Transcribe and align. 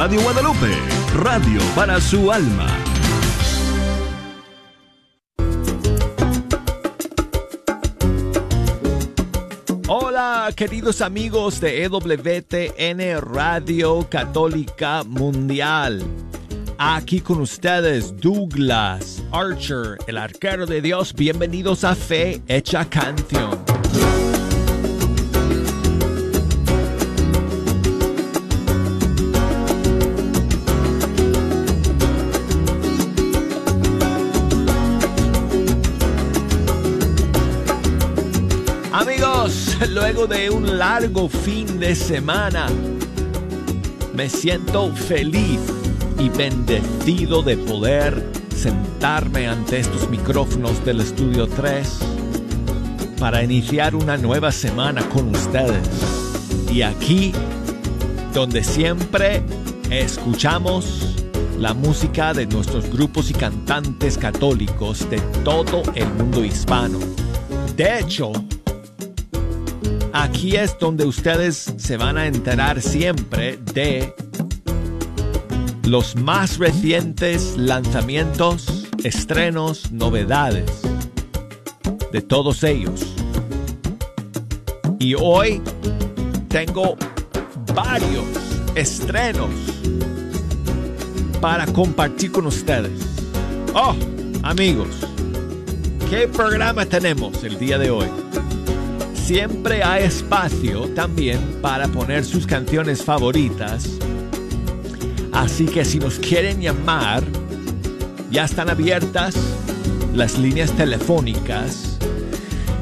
Radio 0.00 0.22
Guadalupe, 0.22 0.72
radio 1.14 1.60
para 1.74 2.00
su 2.00 2.32
alma. 2.32 2.66
Hola, 9.88 10.50
queridos 10.56 11.02
amigos 11.02 11.60
de 11.60 11.84
EWTN 11.84 13.20
Radio 13.20 14.08
Católica 14.08 15.02
Mundial. 15.04 16.02
Aquí 16.78 17.20
con 17.20 17.42
ustedes, 17.42 18.16
Douglas 18.16 19.22
Archer, 19.32 19.98
el 20.06 20.16
arquero 20.16 20.64
de 20.64 20.80
Dios. 20.80 21.12
Bienvenidos 21.12 21.84
a 21.84 21.94
Fe 21.94 22.40
Hecha 22.48 22.86
Canción. 22.88 23.69
Luego 39.90 40.26
de 40.26 40.50
un 40.50 40.78
largo 40.78 41.28
fin 41.28 41.80
de 41.80 41.96
semana, 41.96 42.66
me 44.14 44.28
siento 44.28 44.94
feliz 44.94 45.60
y 46.18 46.28
bendecido 46.28 47.42
de 47.42 47.56
poder 47.56 48.24
sentarme 48.54 49.48
ante 49.48 49.80
estos 49.80 50.08
micrófonos 50.08 50.84
del 50.84 51.00
Estudio 51.00 51.48
3 51.48 51.98
para 53.18 53.42
iniciar 53.42 53.96
una 53.96 54.16
nueva 54.16 54.52
semana 54.52 55.02
con 55.08 55.34
ustedes. 55.34 55.88
Y 56.72 56.82
aquí, 56.82 57.32
donde 58.32 58.62
siempre 58.62 59.42
escuchamos 59.90 61.16
la 61.58 61.74
música 61.74 62.32
de 62.32 62.46
nuestros 62.46 62.88
grupos 62.90 63.30
y 63.30 63.34
cantantes 63.34 64.16
católicos 64.16 65.08
de 65.10 65.20
todo 65.44 65.82
el 65.94 66.08
mundo 66.14 66.44
hispano. 66.44 66.98
De 67.76 67.98
hecho, 67.98 68.32
aquí 70.12 70.56
es 70.56 70.78
donde 70.78 71.04
ustedes 71.04 71.72
se 71.76 71.96
van 71.96 72.18
a 72.18 72.26
enterar 72.26 72.80
siempre 72.80 73.58
de 73.74 74.14
los 75.84 76.16
más 76.16 76.58
recientes 76.58 77.56
lanzamientos, 77.56 78.88
estrenos, 79.02 79.90
novedades 79.92 80.70
de 82.12 82.20
todos 82.22 82.62
ellos. 82.62 83.14
Y 84.98 85.14
hoy 85.14 85.62
tengo 86.48 86.96
varios 87.74 88.24
estrenos 88.74 89.50
para 91.40 91.66
compartir 91.66 92.32
con 92.32 92.46
ustedes. 92.46 92.92
Oh, 93.74 93.94
amigos, 94.42 94.88
¿qué 96.10 96.28
programa 96.28 96.84
tenemos 96.84 97.42
el 97.44 97.58
día 97.58 97.78
de 97.78 97.90
hoy? 97.90 98.29
Siempre 99.30 99.84
hay 99.84 100.02
espacio 100.02 100.88
también 100.88 101.38
para 101.62 101.86
poner 101.86 102.24
sus 102.24 102.48
canciones 102.48 103.04
favoritas 103.04 103.88
Así 105.30 105.66
que 105.66 105.84
si 105.84 106.00
nos 106.00 106.18
quieren 106.18 106.60
llamar, 106.60 107.22
ya 108.32 108.46
están 108.46 108.70
abiertas 108.70 109.36
las 110.16 110.36
líneas 110.36 110.72
telefónicas. 110.72 111.96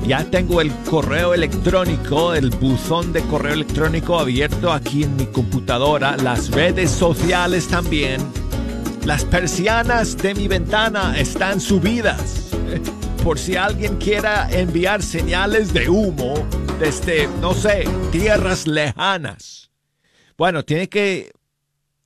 Ya 0.06 0.24
tengo 0.24 0.62
el 0.62 0.72
correo 0.88 1.34
electrónico, 1.34 2.32
el 2.32 2.48
buzón 2.48 3.12
de 3.12 3.20
correo 3.24 3.52
electrónico 3.52 4.18
abierto 4.18 4.72
aquí 4.72 5.02
en 5.02 5.16
mi 5.16 5.26
computadora, 5.26 6.16
las 6.16 6.50
redes 6.50 6.90
sociales 6.90 7.68
también. 7.68 8.22
Las 9.04 9.22
persianas 9.26 10.16
de 10.16 10.34
mi 10.34 10.48
ventana 10.48 11.14
están 11.18 11.60
subidas. 11.60 12.46
Por 13.22 13.38
si 13.38 13.56
alguien 13.56 13.96
quiera 13.96 14.48
enviar 14.50 15.02
señales 15.02 15.72
de 15.72 15.88
humo 15.88 16.34
desde, 16.78 17.28
no 17.40 17.52
sé, 17.52 17.84
tierras 18.10 18.66
lejanas. 18.66 19.70
Bueno, 20.36 20.64
tiene 20.64 20.88
que 20.88 21.32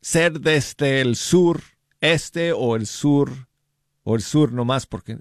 ser 0.01 0.41
desde 0.41 1.01
el 1.01 1.17
sur 1.17 1.63
este 2.01 2.53
o 2.53 2.77
el 2.77 2.87
sur 2.87 3.31
o 4.03 4.17
el 4.17 4.23
sur 4.23 4.53
nomás 4.53 4.87
porque 4.87 5.19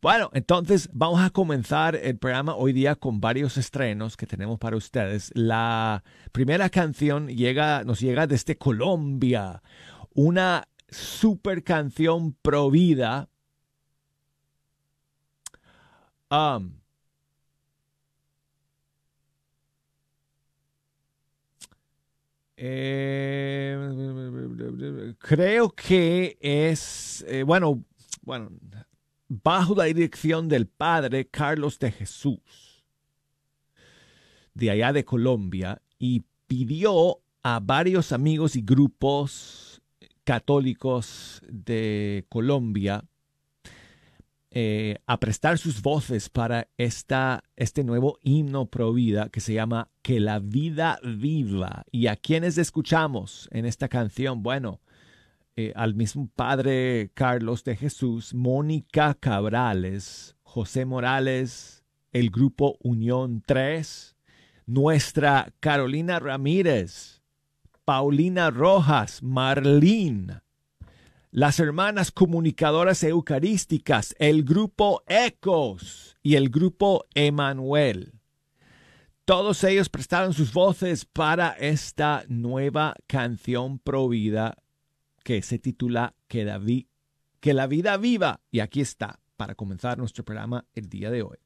Bueno, 0.00 0.30
entonces 0.32 0.88
vamos 0.92 1.20
a 1.20 1.30
comenzar 1.30 1.94
el 1.94 2.18
programa 2.18 2.56
hoy 2.56 2.72
día 2.72 2.96
con 2.96 3.20
varios 3.20 3.56
estrenos 3.56 4.16
que 4.16 4.26
tenemos 4.26 4.58
para 4.58 4.76
ustedes. 4.76 5.30
La 5.34 6.02
primera 6.32 6.70
canción 6.70 7.28
llega, 7.28 7.84
nos 7.84 8.00
llega 8.00 8.26
desde 8.26 8.58
Colombia, 8.58 9.62
una 10.14 10.66
super 10.88 11.62
canción 11.62 12.32
pro 12.42 12.70
vida. 12.70 13.28
Um, 16.30 16.81
Eh, 22.64 23.76
creo 25.18 25.70
que 25.70 26.38
es, 26.40 27.24
eh, 27.26 27.42
bueno, 27.42 27.82
bueno, 28.22 28.52
bajo 29.26 29.74
la 29.74 29.86
dirección 29.86 30.48
del 30.48 30.68
padre 30.68 31.26
Carlos 31.26 31.80
de 31.80 31.90
Jesús, 31.90 32.84
de 34.54 34.70
allá 34.70 34.92
de 34.92 35.04
Colombia, 35.04 35.82
y 35.98 36.22
pidió 36.46 37.18
a 37.42 37.58
varios 37.58 38.12
amigos 38.12 38.54
y 38.54 38.62
grupos 38.62 39.82
católicos 40.22 41.42
de 41.48 42.26
Colombia 42.28 43.02
eh, 44.54 44.98
a 45.06 45.18
prestar 45.18 45.56
sus 45.56 45.80
voces 45.80 46.28
para 46.28 46.68
esta, 46.76 47.42
este 47.56 47.84
nuevo 47.84 48.18
himno 48.20 48.66
pro 48.66 48.92
vida 48.92 49.30
que 49.30 49.40
se 49.40 49.54
llama 49.54 49.88
Que 50.02 50.20
la 50.20 50.40
vida 50.40 51.00
viva. 51.02 51.84
¿Y 51.90 52.08
a 52.08 52.16
quienes 52.16 52.58
escuchamos 52.58 53.48
en 53.50 53.64
esta 53.64 53.88
canción? 53.88 54.42
Bueno, 54.42 54.82
eh, 55.56 55.72
al 55.74 55.94
mismo 55.94 56.28
Padre 56.34 57.10
Carlos 57.14 57.64
de 57.64 57.76
Jesús, 57.76 58.34
Mónica 58.34 59.14
Cabrales, 59.14 60.36
José 60.42 60.84
Morales, 60.84 61.82
el 62.12 62.28
grupo 62.28 62.76
Unión 62.82 63.42
3, 63.46 64.16
nuestra 64.66 65.54
Carolina 65.60 66.20
Ramírez, 66.20 67.22
Paulina 67.86 68.50
Rojas, 68.50 69.22
Marlene, 69.22 70.41
las 71.32 71.58
hermanas 71.60 72.12
comunicadoras 72.12 73.02
eucarísticas, 73.02 74.14
el 74.18 74.44
grupo 74.44 75.02
Ecos 75.06 76.18
y 76.22 76.34
el 76.34 76.50
grupo 76.50 77.06
Emanuel. 77.14 78.12
Todos 79.24 79.64
ellos 79.64 79.88
prestaron 79.88 80.34
sus 80.34 80.52
voces 80.52 81.06
para 81.06 81.52
esta 81.52 82.24
nueva 82.28 82.94
canción 83.06 83.78
provida 83.78 84.58
que 85.24 85.40
se 85.40 85.58
titula 85.58 86.14
que 86.28 86.44
la, 86.44 86.60
que 87.40 87.54
la 87.54 87.66
vida 87.66 87.96
viva. 87.96 88.42
Y 88.50 88.60
aquí 88.60 88.82
está 88.82 89.18
para 89.38 89.54
comenzar 89.54 89.96
nuestro 89.96 90.26
programa 90.26 90.66
el 90.74 90.90
día 90.90 91.10
de 91.10 91.22
hoy. 91.22 91.38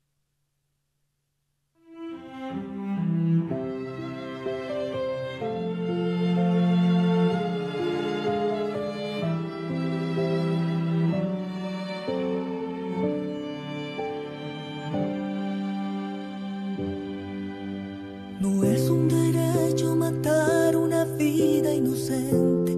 ausente. 21.97 22.73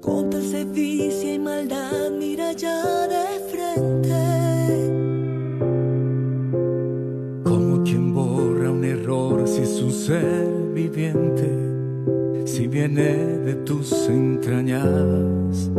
Con 0.00 0.30
persevicia 0.30 1.34
y 1.34 1.38
maldad 1.38 2.10
mira 2.18 2.52
ya 2.52 3.06
de 3.06 3.26
frente. 3.50 4.22
Como 7.44 7.84
quien 7.84 8.14
borra 8.14 8.70
un 8.70 8.84
error 8.84 9.46
si 9.46 9.62
es 9.62 9.80
un 9.80 9.92
ser 9.92 10.46
viviente, 10.74 11.48
si 12.46 12.66
viene 12.66 13.16
de 13.46 13.54
tus 13.66 14.08
entrañas, 14.08 15.70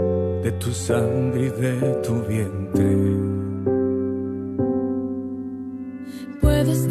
de 0.43 0.51
tu 0.53 0.71
sangre 0.71 1.47
y 1.47 1.61
de 1.61 1.77
tu 2.05 2.13
vientre. 2.29 2.63
Puedes 6.41 6.87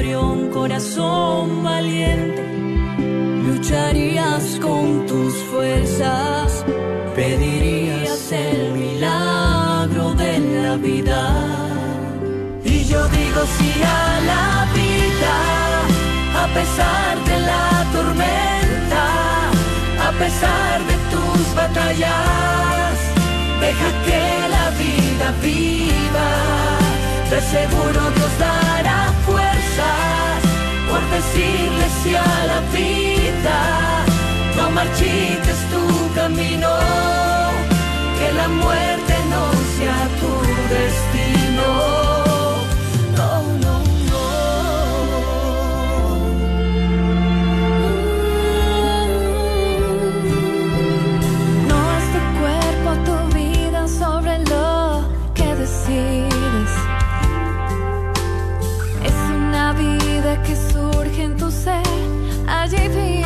embrión, 0.00 0.48
corazón 0.48 1.62
valiente, 1.62 2.42
lucharías 3.46 4.58
con 4.58 5.04
tus 5.06 5.34
fuerzas, 5.50 6.64
pedirías 7.14 8.32
el 8.32 8.72
milagro 8.72 10.14
de 10.14 10.38
la 10.62 10.76
vida. 10.76 11.20
Y 12.64 12.84
yo 12.84 13.06
digo 13.08 13.40
sí 13.58 13.72
a 13.82 14.20
la 14.30 14.66
vida, 14.72 15.34
a 16.44 16.46
pesar 16.54 17.24
de 17.30 17.40
la 17.50 17.86
tormenta, 17.92 19.04
a 20.08 20.12
pesar 20.12 20.80
de 20.90 20.96
tus 21.12 21.54
batallas, 21.54 22.94
deja 23.60 23.90
que 24.06 24.22
la 24.56 24.66
vida 24.82 25.26
viva, 25.42 26.30
de 27.28 27.40
seguro 27.42 28.00
Dios 28.16 28.38
dará 28.38 29.12
fuerza 29.26 29.59
por 30.88 31.02
decirle 31.16 31.86
sí 32.02 32.14
a 32.14 32.44
la 32.50 32.60
vida. 32.76 33.58
No 34.56 34.70
marchites 34.70 35.60
tu 35.72 36.14
camino, 36.14 36.70
que 38.18 38.32
la 38.32 38.48
muerte 38.48 39.14
no 39.30 39.44
sea 39.76 40.00
tu 40.20 40.32
destino. 40.74 42.09
JP. 62.70 63.19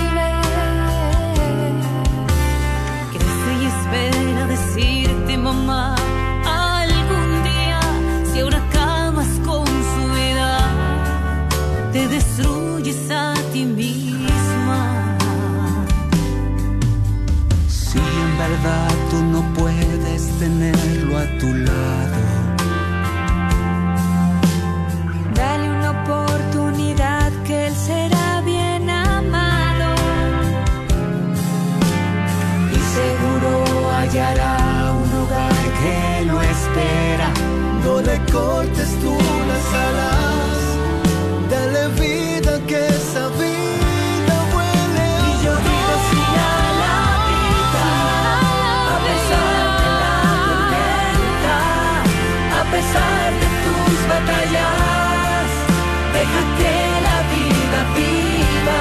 no 37.85 38.01
le 38.01 38.19
cortes 38.33 38.91
tú 39.01 39.17
las 39.51 39.67
alas, 39.89 40.59
dale 41.51 41.89
vida 42.01 42.59
que 42.67 42.87
esa 42.89 43.29
vida 43.29 44.37
huele 44.53 45.07
Y 45.29 45.45
yo 45.45 45.53
vivo 45.69 45.95
sin 46.09 46.31
la 46.83 46.99
vida, 47.31 47.87
a 48.95 48.99
pesar 49.07 49.65
de 49.81 49.91
la 50.03 50.17
tormenta, 50.49 51.59
a 52.61 52.65
pesar 52.75 53.29
de 53.41 53.49
tus 53.65 53.99
batallas, 54.13 55.49
Deja 56.15 56.43
que 56.59 56.77
la 57.09 57.19
vida 57.35 57.81
viva, 57.99 58.81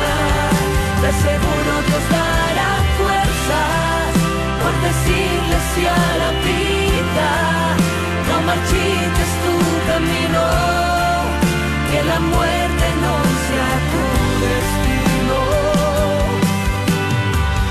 de 1.03 1.11
seguro 1.25 1.71
Dios 1.87 2.05
dará 2.09 2.71
fuerzas 2.97 4.13
por 4.61 4.73
decirle 4.87 5.57
sí 5.75 5.85
a 5.85 6.17
la 6.17 6.31
vida 6.43 6.72
marchites 8.63 9.31
tu 9.43 9.55
camino, 9.87 10.43
que 11.91 12.03
la 12.03 12.19
muerte 12.19 12.85
no 13.03 13.15
sea 13.47 13.71
tu 13.91 14.03
destino. 14.45 15.39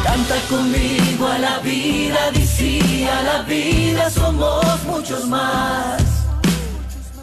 Canta 0.05 0.37
conmigo 0.49 1.29
a 1.29 1.39
la 1.39 1.59
vida, 1.61 2.31
decía 2.33 3.23
la 3.23 3.43
vida, 3.43 4.11
somos 4.11 4.85
muchos 4.85 5.27
más. 5.27 6.03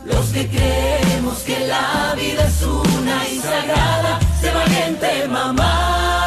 Los 0.05 0.25
que 0.27 0.47
creemos 0.47 1.39
que 1.39 1.59
la 1.67 2.15
vida 2.15 2.47
es 2.47 2.63
una 2.63 3.27
y 3.27 3.39
sagrada, 3.39 4.19
se 4.41 4.51
valiente 4.51 5.27
mamá. 5.27 6.18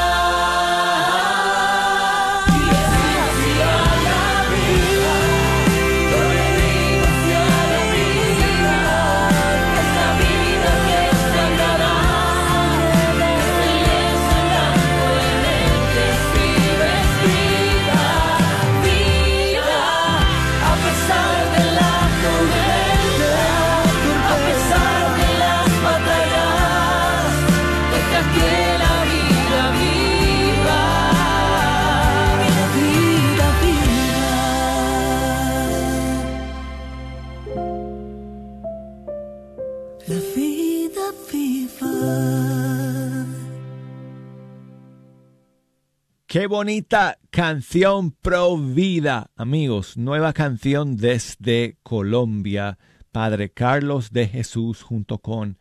Qué 46.32 46.46
bonita 46.46 47.18
canción 47.28 48.10
pro 48.10 48.56
vida, 48.56 49.30
amigos. 49.36 49.98
Nueva 49.98 50.32
canción 50.32 50.96
desde 50.96 51.76
Colombia. 51.82 52.78
Padre 53.10 53.50
Carlos 53.50 54.12
de 54.12 54.28
Jesús 54.28 54.80
junto 54.80 55.18
con 55.18 55.58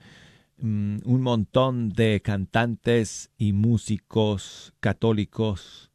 mm, 0.59 0.99
un 1.03 1.21
montón 1.21 1.89
de 1.89 2.21
cantantes 2.21 3.31
y 3.37 3.51
músicos 3.51 4.73
católicos 4.79 5.91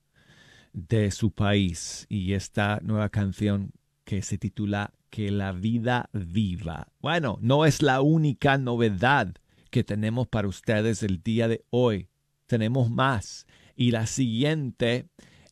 de 0.75 1.11
su 1.11 1.31
país. 1.31 2.05
Y 2.11 2.35
esta 2.35 2.79
nueva 2.83 3.09
canción 3.09 3.73
que 4.05 4.21
se 4.21 4.37
titula 4.37 4.93
Que 5.09 5.31
la 5.31 5.53
vida 5.53 6.11
viva. 6.13 6.89
Bueno, 7.01 7.39
no 7.41 7.65
es 7.65 7.81
la 7.81 8.03
única 8.03 8.59
novedad 8.59 9.37
que 9.71 9.85
tenemos 9.85 10.29
para 10.29 10.49
ustedes 10.49 11.03
el 11.03 11.23
día 11.23 11.49
de 11.49 11.65
hoy. 11.71 12.11
Tenemos 12.47 12.91
más 12.91 13.47
y 13.77 13.91
la 13.91 14.07
siguiente 14.07 15.09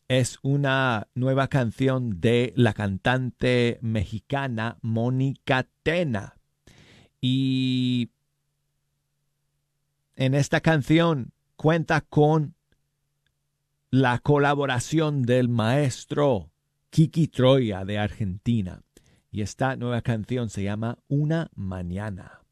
es 0.07 0.39
una 0.41 1.07
nueva 1.15 1.47
canción 1.47 2.19
de 2.19 2.53
la 2.55 2.73
cantante 2.73 3.79
mexicana 3.81 4.77
Mónica 4.81 5.67
Tena. 5.83 6.37
Y 7.21 8.09
en 10.15 10.33
esta 10.33 10.61
canción 10.61 11.31
cuenta 11.55 12.01
con 12.01 12.55
la 13.89 14.19
colaboración 14.19 15.23
del 15.23 15.49
maestro 15.49 16.51
Kiki 16.89 17.27
Troya 17.27 17.85
de 17.85 17.97
Argentina. 17.97 18.81
Y 19.31 19.41
esta 19.41 19.75
nueva 19.75 20.01
canción 20.01 20.49
se 20.49 20.63
llama 20.63 20.97
Una 21.07 21.49
Mañana. 21.55 22.44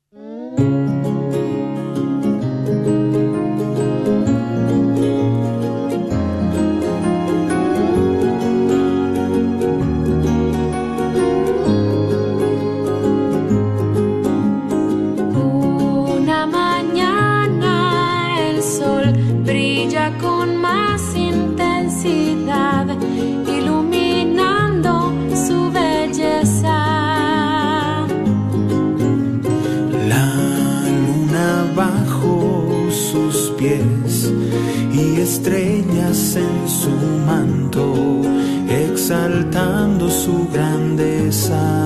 estrellas 35.43 36.37
en 36.37 36.69
su 36.69 36.89
manto, 37.25 38.21
exaltando 38.69 40.09
su 40.09 40.47
grandeza. 40.53 41.82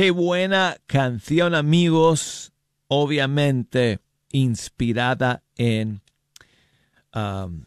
Qué 0.00 0.12
buena 0.12 0.78
canción, 0.86 1.54
amigos. 1.54 2.54
Obviamente 2.88 4.00
inspirada 4.32 5.42
en 5.58 6.00
um, 7.14 7.66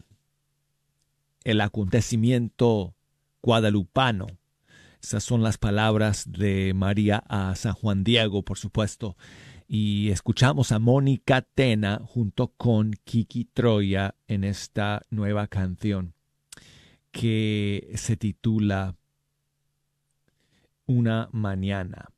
el 1.44 1.60
acontecimiento 1.60 2.96
guadalupano. 3.40 4.26
Esas 5.00 5.22
son 5.22 5.44
las 5.44 5.58
palabras 5.58 6.24
de 6.26 6.74
María 6.74 7.22
a 7.28 7.54
San 7.54 7.74
Juan 7.74 8.02
Diego, 8.02 8.42
por 8.42 8.58
supuesto. 8.58 9.16
Y 9.68 10.10
escuchamos 10.10 10.72
a 10.72 10.80
Mónica 10.80 11.40
Tena 11.40 12.00
junto 12.04 12.48
con 12.48 12.94
Kiki 13.04 13.44
Troya 13.44 14.16
en 14.26 14.42
esta 14.42 15.02
nueva 15.08 15.46
canción 15.46 16.14
que 17.12 17.92
se 17.94 18.16
titula 18.16 18.96
Una 20.84 21.28
mañana. 21.30 22.08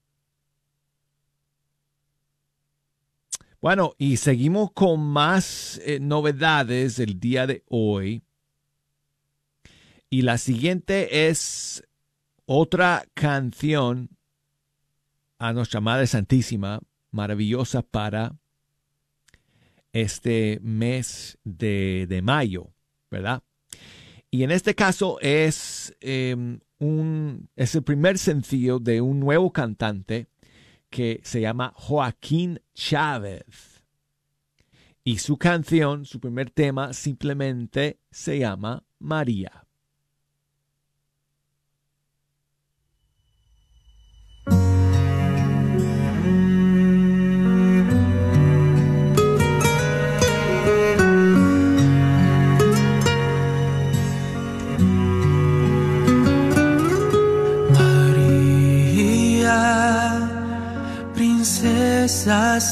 Bueno, 3.66 3.96
y 3.99 4.18
seguimos 4.18 4.70
con 4.70 5.00
más 5.00 5.80
eh, 5.85 5.99
novedades 5.99 7.00
el 7.00 7.18
día 7.18 7.49
de 7.49 7.64
hoy. 7.66 8.23
Y 10.08 10.23
la 10.23 10.38
siguiente 10.38 11.26
es 11.28 11.82
otra 12.44 13.06
canción 13.12 14.11
a 15.40 15.52
nuestra 15.52 15.80
Madre 15.80 16.06
Santísima, 16.06 16.78
maravillosa 17.11 17.82
para 17.82 18.37
este 19.92 20.61
mes 20.62 21.37
de, 21.42 22.20
mayo, 22.23 22.70
¿verdad? 23.11 23.42
Y 24.30 24.44
en 24.44 24.52
este 24.52 24.76
caso 24.76 25.18
es, 25.20 25.92
em, 25.99 26.61
un, 26.78 27.49
es 27.56 27.75
el 27.75 27.82
primer 27.82 28.18
sencillo 28.18 28.78
de 28.78 29.00
un 29.00 29.18
nuevo 29.18 29.52
cantante 29.52 30.28
que 30.90 31.20
se 31.24 31.40
llama 31.40 31.72
Joaquín 31.74 32.60
Chávez. 32.74 33.84
Y 35.04 35.18
su 35.18 35.36
canción, 35.36 36.04
su 36.04 36.20
primer 36.20 36.50
tema, 36.50 36.92
simplemente 36.92 38.00
se 38.10 38.38
llama 38.38 38.84
María. 38.98 39.65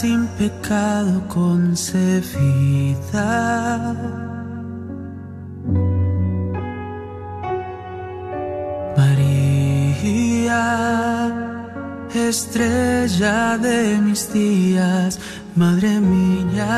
Sin 0.05 0.23
pecado 0.39 1.15
concebida. 1.29 1.97
María, 8.99 10.65
estrella 12.29 13.57
de 13.67 13.79
mis 14.07 14.23
días, 14.31 15.19
Madre 15.57 15.93
mía. 16.01 16.75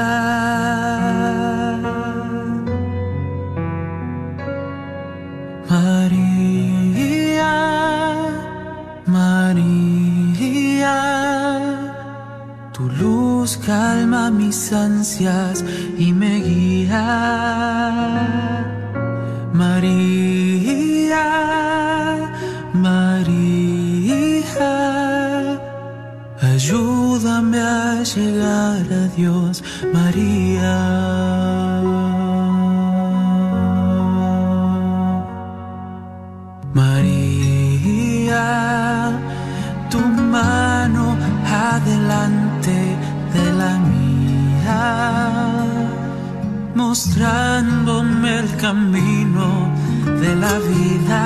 Calma 13.66 14.30
mis 14.30 14.72
ansias 14.72 15.64
y 15.98 16.12
me 16.12 16.34
guía. 16.46 17.02
María, 19.52 21.26
María, 22.72 24.60
ayúdame 26.40 27.58
a 27.58 28.02
llegar 28.04 28.86
a 28.92 29.08
Dios, 29.16 29.64
María. 29.92 30.85
Mostrándome 46.96 48.38
el 48.38 48.56
camino 48.56 49.70
de 50.22 50.34
la 50.34 50.58
vida. 50.70 51.24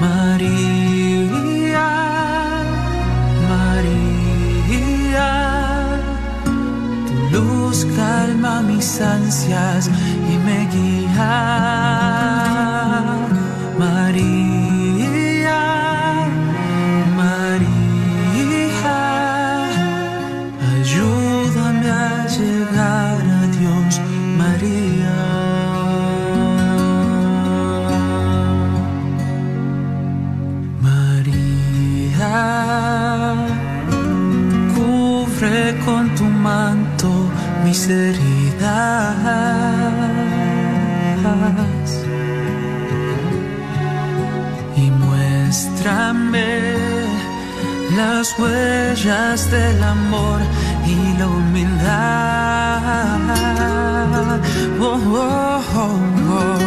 María, 0.00 1.88
María, 3.48 5.30
tu 7.06 7.16
luz 7.36 7.86
calma 7.94 8.62
mis 8.62 9.00
ansias 9.00 9.88
y 10.32 10.36
me 10.46 10.66
guía. 10.74 12.05
Y 44.76 44.90
muéstrame 44.90 46.74
las 47.94 48.38
huellas 48.38 49.50
del 49.50 49.82
amor 49.82 50.40
y 50.86 51.18
la 51.18 51.26
humildad. 51.26 51.76
Oh, 54.80 55.00
oh, 55.14 55.60
oh, 55.76 56.65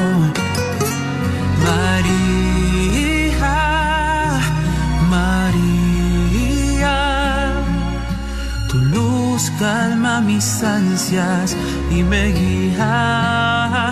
calma 9.60 10.22
mis 10.22 10.63
ansias 10.63 11.56
y 11.91 12.02
me 12.04 12.32
guía. 12.32 13.89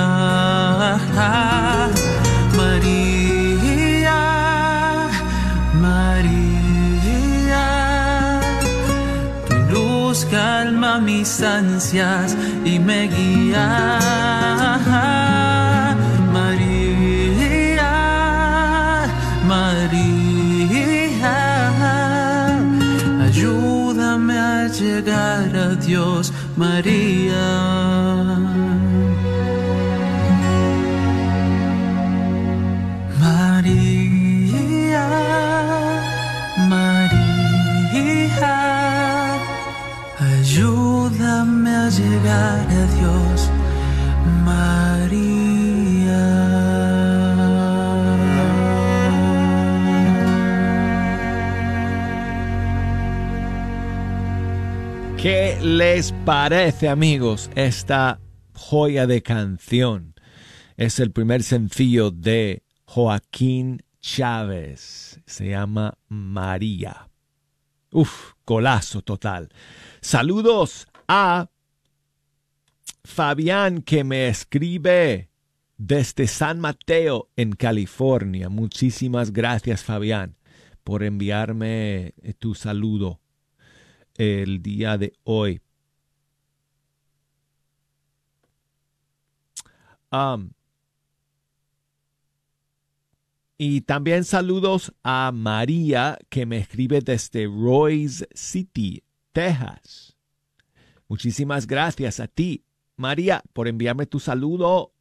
María, 2.55 4.21
María, 5.81 7.65
tu 9.47 9.55
luz 9.73 10.25
calma 10.29 10.99
mis 10.99 11.41
ansias 11.41 12.35
y 12.65 12.79
me 12.79 13.07
guía. 13.07 14.03
llegar 24.73 25.55
a 25.55 25.75
Dios, 25.75 26.33
María. 26.55 27.22
María, 27.22 27.22
les 55.73 56.11
parece, 56.23 56.87
amigos, 56.87 57.49
esta 57.55 58.19
joya 58.53 59.07
de 59.07 59.23
canción? 59.23 60.13
Es 60.77 60.99
el 60.99 61.11
primer 61.11 61.41
sencillo 61.41 62.11
de 62.11 62.63
Joaquín 62.85 63.81
Chávez. 63.99 65.19
Se 65.25 65.49
llama 65.49 65.97
María. 66.07 67.09
Uf, 67.91 68.33
golazo 68.45 69.01
total. 69.01 69.49
Saludos 69.99 70.87
a 71.07 71.49
Fabián 73.03 73.81
que 73.81 74.03
me 74.03 74.27
escribe 74.27 75.31
desde 75.77 76.27
San 76.27 76.59
Mateo 76.59 77.29
en 77.35 77.53
California. 77.53 78.47
Muchísimas 78.49 79.33
gracias 79.33 79.83
Fabián 79.83 80.37
por 80.83 81.01
enviarme 81.01 82.13
tu 82.37 82.53
saludo 82.53 83.21
el 84.15 84.61
día 84.61 84.97
de 84.99 85.13
hoy. 85.23 85.62
Y 93.57 93.81
también 93.81 94.23
saludos 94.25 94.93
a 95.03 95.31
María 95.33 96.19
que 96.29 96.45
me 96.45 96.57
escribe 96.57 97.01
desde 97.01 97.45
Royce 97.45 98.27
City, 98.33 99.03
Texas. 99.31 100.15
Muchísimas 101.07 101.65
gracias 101.65 102.19
a 102.19 102.27
ti, 102.27 102.63
María, 102.95 103.43
por 103.53 103.67
enviarme 103.67 104.05
tu 104.05 104.19
saludo. 104.19 104.93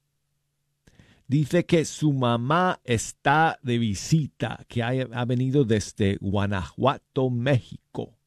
Dice 1.27 1.67
que 1.67 1.85
su 1.85 2.13
mamá 2.13 2.81
está 2.85 3.59
de 3.63 3.79
visita, 3.79 4.65
que 4.69 4.83
ha, 4.83 5.25
venido 5.25 5.65
desde 5.65 6.17
Guanajuato, 6.21 7.31
México. 7.31 8.19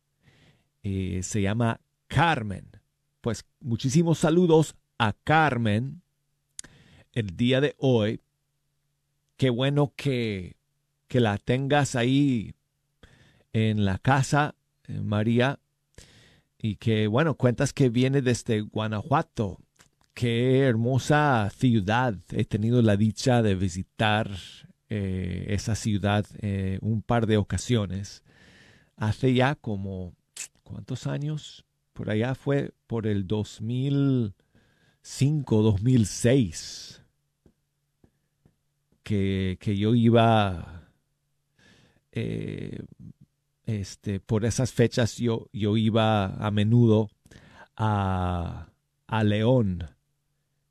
Eh, 0.84 1.22
se 1.24 1.42
llama 1.42 1.82
Carmen. 2.08 2.70
Pues 3.22 3.46
muchísimos 3.60 4.20
saludos 4.20 4.76
a 4.98 5.14
Carmen 5.14 6.02
el 7.16 7.36
día 7.36 7.62
de 7.62 7.76
hoy 7.80 8.22
qué 9.38 9.50
bueno 9.50 9.94
que, 9.96 10.58
que 11.08 11.20
la 11.20 11.38
tengas 11.38 11.96
ahí 11.96 12.54
en 13.54 13.86
la 13.86 13.98
casa, 13.98 14.56
eh, 14.88 15.00
María, 15.02 15.60
y 16.58 16.76
que, 16.76 17.08
bueno, 17.08 17.36
cuentas 17.36 17.74
que 17.74 17.90
viene 17.90 18.22
desde 18.22 18.62
Guanajuato. 18.62 19.60
Qué 20.14 20.62
hermosa 20.62 21.50
ciudad. 21.56 22.16
He 22.32 22.46
tenido 22.46 22.82
la 22.82 22.98
dicha 22.98 23.42
de 23.42 23.56
visitar 23.56 24.30
eh, 24.90 25.46
esa 25.50 25.76
ciudad 25.76 26.26
eh, 26.42 26.80
un 26.82 27.02
par 27.02 27.28
de 27.28 27.38
ocasiones. 27.38 28.24
Hace 28.98 29.34
ya 29.34 29.56
como, 29.56 30.14
¿cuántos 30.64 31.08
años? 31.08 31.66
Por 31.94 32.10
allá 32.10 32.36
fue 32.36 32.74
por 32.88 33.08
el 33.08 33.28
2005, 33.28 35.62
2006 35.62 37.05
que, 39.06 39.78
yo 39.78 39.94
iba, 39.94 40.90
eh, 42.12 42.84
este, 43.66 44.20
por 44.20 44.46
esas 44.46 44.74
fechas 44.74 45.18
yo, 45.18 45.48
yo 45.54 45.78
iba 45.78 46.26
a 46.26 46.52
menudo 46.52 47.10
a, 47.78 48.70
a 49.08 49.24
León, 49.24 49.86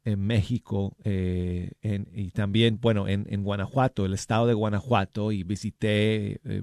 en 0.05 0.20
México, 0.20 0.97
eh, 1.05 1.73
y 2.12 2.31
también, 2.33 2.79
bueno, 2.79 3.09
en, 3.09 3.27
en, 3.31 3.42
Guanajuato, 3.42 4.05
el 4.05 4.12
estado 4.12 4.47
de 4.47 4.53
Guanajuato, 4.53 5.33
y 5.33 5.44
visité, 5.44 6.40
eh, 6.44 6.62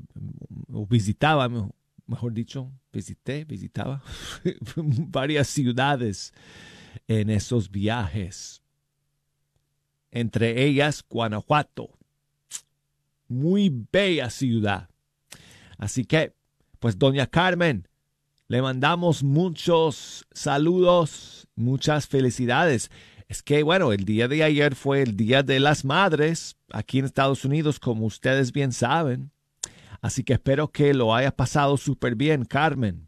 o 0.71 0.85
visitaba, 0.85 1.49
mejor 2.05 2.33
dicho, 2.33 2.71
visité, 2.93 3.45
visitaba 3.45 4.03
varias 4.75 5.47
ciudades 5.47 6.33
en 7.07 7.31
esos 7.31 7.71
viajes 7.71 8.60
entre 10.11 10.63
ellas 10.63 11.03
Guanajuato. 11.09 11.89
Muy 13.27 13.71
bella 13.91 14.29
ciudad. 14.29 14.89
Así 15.77 16.05
que, 16.05 16.33
pues 16.79 16.99
doña 16.99 17.27
Carmen, 17.27 17.87
le 18.47 18.61
mandamos 18.61 19.23
muchos 19.23 20.27
saludos, 20.31 21.47
muchas 21.55 22.07
felicidades. 22.07 22.91
Es 23.29 23.41
que, 23.41 23.63
bueno, 23.63 23.93
el 23.93 24.03
día 24.03 24.27
de 24.27 24.43
ayer 24.43 24.75
fue 24.75 25.01
el 25.01 25.15
Día 25.15 25.41
de 25.41 25.61
las 25.61 25.85
Madres 25.85 26.57
aquí 26.69 26.99
en 26.99 27.05
Estados 27.05 27.45
Unidos, 27.45 27.79
como 27.79 28.05
ustedes 28.05 28.51
bien 28.51 28.73
saben. 28.73 29.31
Así 30.01 30.23
que 30.23 30.33
espero 30.33 30.67
que 30.69 30.93
lo 30.93 31.15
haya 31.15 31.31
pasado 31.31 31.77
súper 31.77 32.15
bien, 32.15 32.43
Carmen. 32.43 33.07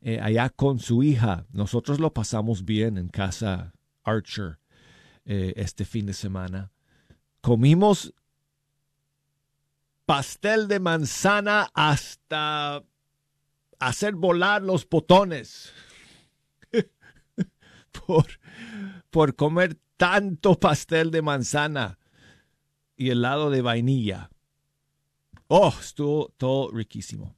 Eh, 0.00 0.18
allá 0.22 0.48
con 0.48 0.78
su 0.78 1.02
hija. 1.02 1.44
Nosotros 1.52 2.00
lo 2.00 2.14
pasamos 2.14 2.64
bien 2.64 2.96
en 2.96 3.08
casa 3.08 3.74
Archer. 4.04 4.59
Eh, 5.24 5.52
este 5.56 5.84
fin 5.84 6.06
de 6.06 6.14
semana. 6.14 6.72
Comimos 7.40 8.14
pastel 10.06 10.66
de 10.66 10.80
manzana 10.80 11.70
hasta 11.74 12.82
hacer 13.78 14.14
volar 14.14 14.62
los 14.62 14.88
botones 14.88 15.72
por, 18.06 18.26
por 19.10 19.36
comer 19.36 19.78
tanto 19.96 20.58
pastel 20.58 21.10
de 21.10 21.22
manzana 21.22 21.98
y 22.96 23.10
helado 23.10 23.50
de 23.50 23.62
vainilla. 23.62 24.30
Oh, 25.46 25.72
estuvo 25.80 26.32
todo 26.38 26.70
riquísimo. 26.70 27.36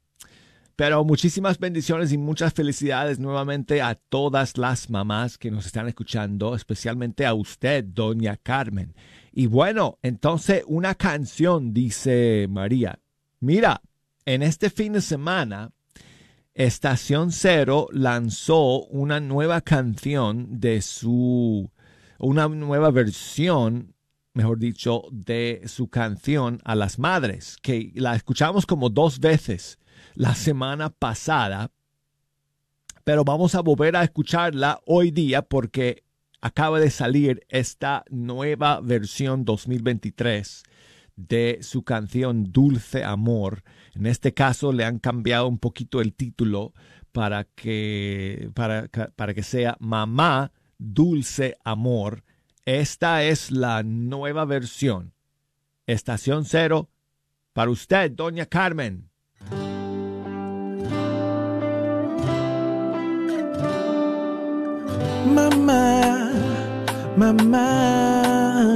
Pero 0.75 1.05
muchísimas 1.05 1.59
bendiciones 1.59 2.13
y 2.13 2.19
muchas 2.19 2.55
felicidades 2.55 3.19
nuevamente 3.19 3.83
a 3.83 3.95
todas 3.95 4.57
las 4.57 4.89
mamás 4.89 5.37
que 5.37 5.51
nos 5.51 5.67
están 5.67 5.87
escuchando, 5.87 6.55
especialmente 6.55 7.27
a 7.27 7.35
usted, 7.35 7.85
doña 7.85 8.39
Carmen. 8.39 8.95
Y 9.33 9.47
bueno, 9.47 9.99
entonces 10.03 10.65
una 10.67 10.95
canción, 10.95 11.75
dice 11.75 12.47
María. 12.49 12.99
Mira, 13.41 13.83
en 14.25 14.43
este 14.43 14.71
fin 14.71 14.95
de 14.95 15.03
semana, 15.03 15.73
Estación 16.55 17.33
Cero 17.33 17.89
lanzó 17.93 18.85
una 18.85 19.21
nueva 19.21 19.61
canción 19.61 20.61
de 20.61 20.81
su, 20.81 21.71
una 22.19 22.49
nueva 22.49 22.91
versión, 22.91 23.95
mejor 24.33 24.59
dicho, 24.59 25.05
de 25.11 25.63
su 25.67 25.89
canción 25.89 26.61
a 26.65 26.75
las 26.75 26.99
madres, 26.99 27.57
que 27.61 27.91
la 27.95 28.15
escuchamos 28.15 28.65
como 28.65 28.91
dos 28.91 29.19
veces 29.19 29.79
la 30.15 30.35
semana 30.35 30.91
pasada, 30.91 31.71
pero 33.05 33.25
vamos 33.25 33.55
a 33.55 33.61
volver 33.61 33.97
a 33.97 34.05
escucharla 34.05 34.81
hoy 34.87 35.11
día 35.11 35.43
porque 35.43 36.05
acaba 36.41 36.81
de 36.81 36.91
salir 36.91 37.45
esta 37.49 38.05
nueva 38.11 38.81
versión 38.81 39.45
2023 39.45 40.63
de 41.17 41.59
su 41.63 41.85
canción 41.85 42.53
Dulce 42.53 43.05
Amor. 43.05 43.63
En 43.95 44.07
este 44.07 44.35
caso 44.35 44.73
le 44.73 44.85
han 44.85 44.99
cambiado 44.99 45.49
un 45.49 45.59
poquito 45.59 46.01
el 46.01 46.15
título 46.15 46.73
para 47.13 47.45
que, 47.45 48.51
para, 48.55 48.89
para 48.89 49.35
que 49.35 49.43
sea 49.43 49.77
Mamá 49.81 50.53
Dulce 50.79 51.57
Amor. 51.65 52.25
Esta 52.65 53.25
es 53.25 53.51
la 53.51 53.83
nueva 53.83 54.45
versión. 54.45 55.13
Estación 55.87 56.45
cero 56.45 56.89
para 57.53 57.71
usted, 57.71 58.11
doña 58.13 58.47
Carmen. 58.47 59.12
Mamá, 67.17 68.73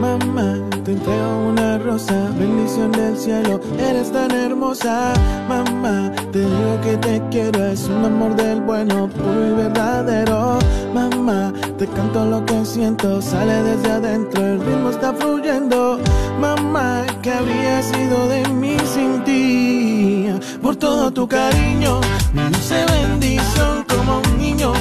mamá, 0.00 0.58
te 0.84 0.92
entrego 0.92 1.48
una 1.48 1.78
rosa, 1.78 2.30
bendición 2.38 2.92
del 2.92 3.16
cielo, 3.16 3.60
eres 3.78 4.12
tan 4.12 4.30
hermosa. 4.30 5.12
Mamá, 5.48 6.12
te 6.32 6.40
digo 6.40 6.80
que 6.82 6.96
te 6.98 7.22
quiero, 7.30 7.66
es 7.66 7.84
un 7.88 8.04
amor 8.04 8.36
del 8.36 8.60
bueno, 8.60 9.08
puro 9.08 9.48
y 9.48 9.52
verdadero. 9.54 10.58
Mamá, 10.94 11.52
te 11.78 11.86
canto 11.86 12.24
lo 12.26 12.44
que 12.44 12.64
siento, 12.64 13.22
sale 13.22 13.62
desde 13.62 13.92
adentro, 13.92 14.44
el 14.44 14.60
ritmo 14.60 14.90
está 14.90 15.12
fluyendo. 15.14 15.98
Mamá, 16.40 17.04
¿qué 17.22 17.32
habría 17.32 17.82
sido 17.82 18.28
de 18.28 18.48
mí 18.48 18.76
sin 18.84 19.24
ti? 19.24 20.28
Por 20.60 20.76
todo 20.76 21.10
tu 21.10 21.26
cariño, 21.26 22.00
mi 22.32 22.42
dulce 22.42 22.84
bendición 22.92 23.84
como 23.88 24.18
un 24.18 24.38
niño 24.38 24.72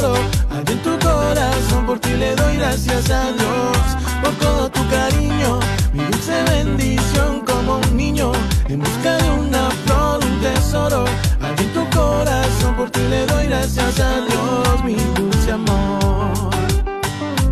todo, 0.00 0.14
hay 0.50 0.64
en 0.72 0.82
tu 0.82 0.98
corazón, 0.98 1.86
por 1.86 1.98
ti 1.98 2.10
le 2.14 2.34
doy 2.34 2.56
gracias 2.56 3.10
a 3.10 3.22
Dios, 3.32 3.78
por 4.22 4.32
todo 4.44 4.70
tu 4.70 4.80
cariño, 4.88 5.60
mi 5.92 6.02
dulce 6.04 6.42
bendición 6.54 7.42
como 7.46 7.76
un 7.78 7.96
niño, 7.96 8.32
en 8.68 8.80
busca 8.80 9.16
de 9.18 9.30
una 9.30 9.70
flor, 9.84 10.20
un 10.24 10.40
tesoro, 10.40 11.04
hay 11.42 11.54
en 11.64 11.72
tu 11.72 11.84
corazón, 11.96 12.74
por 12.76 12.90
ti 12.90 13.00
le 13.08 13.26
doy 13.26 13.46
gracias 13.46 14.00
a 14.00 14.12
Dios, 14.28 14.84
mi 14.84 14.96
dulce 15.16 15.52
amor, 15.52 16.50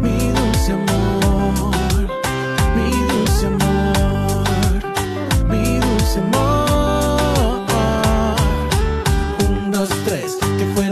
mi 0.00 0.18
dulce 0.38 0.72
amor, 0.72 1.70
mi 2.76 2.90
dulce 3.10 3.46
amor, 3.46 4.44
mi 5.48 5.78
dulce 5.78 6.18
amor. 6.18 6.51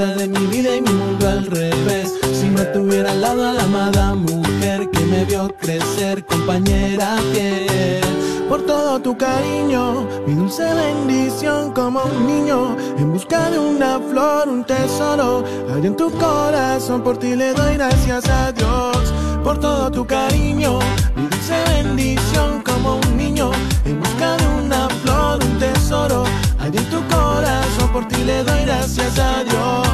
de 0.07 0.29
mi 0.29 0.47
vida 0.47 0.75
y 0.77 0.81
mi 0.81 0.93
mundo 0.93 1.29
al 1.29 1.47
revés. 1.47 2.15
Si 2.33 2.47
no 2.49 2.63
tuviera 2.73 3.11
al 3.13 3.21
lado 3.21 3.47
a 3.47 3.53
la 3.53 3.65
amada 3.65 4.15
mujer 4.15 4.89
que 4.91 5.01
me 5.01 5.25
vio 5.27 5.55
crecer, 5.59 6.25
compañera 6.25 7.19
fiel. 7.33 8.01
Por 8.49 8.63
todo 8.63 9.01
tu 9.01 9.17
cariño, 9.17 10.07
mi 10.27 10.35
dulce 10.35 10.65
bendición 10.75 11.73
como 11.73 12.03
un 12.03 12.27
niño 12.27 12.77
en 12.99 13.13
busca 13.13 13.51
de 13.51 13.59
una 13.59 14.01
flor, 14.01 14.49
un 14.49 14.65
tesoro. 14.65 15.45
Hay 15.75 15.87
en 15.87 15.97
tu 15.97 16.11
corazón, 16.13 17.03
por 17.03 17.19
ti 17.19 17.37
le 17.37 17.53
doy 17.53 17.75
gracias 17.75 18.27
a 18.29 18.53
Dios. 18.53 18.97
Por 19.45 19.61
todo 19.61 19.91
tu 19.91 20.07
cariño, 20.07 20.79
mi 21.15 21.23
dulce 21.29 21.63
bendición 21.75 22.63
como 22.63 22.97
un 22.97 23.17
niño 23.19 23.51
en 23.85 24.01
busca 24.01 24.37
de 24.39 24.47
una 24.65 24.89
flor, 25.03 25.45
un 25.45 25.59
tesoro. 25.59 26.25
Hay 26.59 26.73
en 26.75 26.85
tu 26.87 27.07
corazón, 27.09 27.93
por 27.93 28.09
ti 28.09 28.25
le 28.25 28.43
doy 28.43 28.63
gracias 28.65 29.19
a 29.19 29.45
Dios. 29.45 29.90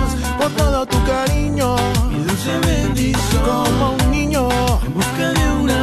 Por 0.47 0.55
todo 0.55 0.87
tu 0.87 0.97
cariño, 1.05 1.75
Mi 2.09 2.23
dulce 2.23 2.57
bendición, 2.61 3.43
como 3.45 3.95
un 3.95 4.11
niño. 4.13 4.49
En 4.87 4.95
busca 4.95 5.33
de 5.33 5.51
una 5.61 5.76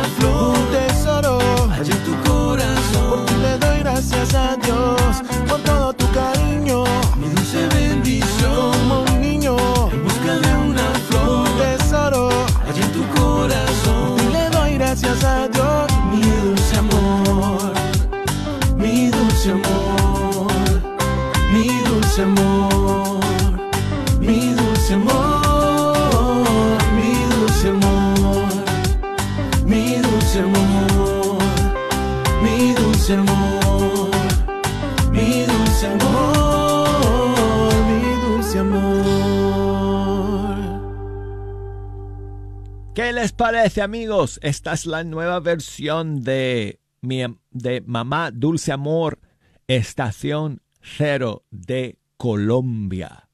amigos? 43.81 44.39
Esta 44.43 44.73
es 44.73 44.85
la 44.85 45.03
nueva 45.03 45.39
versión 45.39 46.23
de, 46.23 46.79
mi, 47.01 47.23
de 47.51 47.81
Mamá 47.85 48.31
Dulce 48.31 48.71
Amor, 48.71 49.19
Estación 49.67 50.61
Cero 50.81 51.45
de 51.49 51.97
Colombia. 52.17 53.29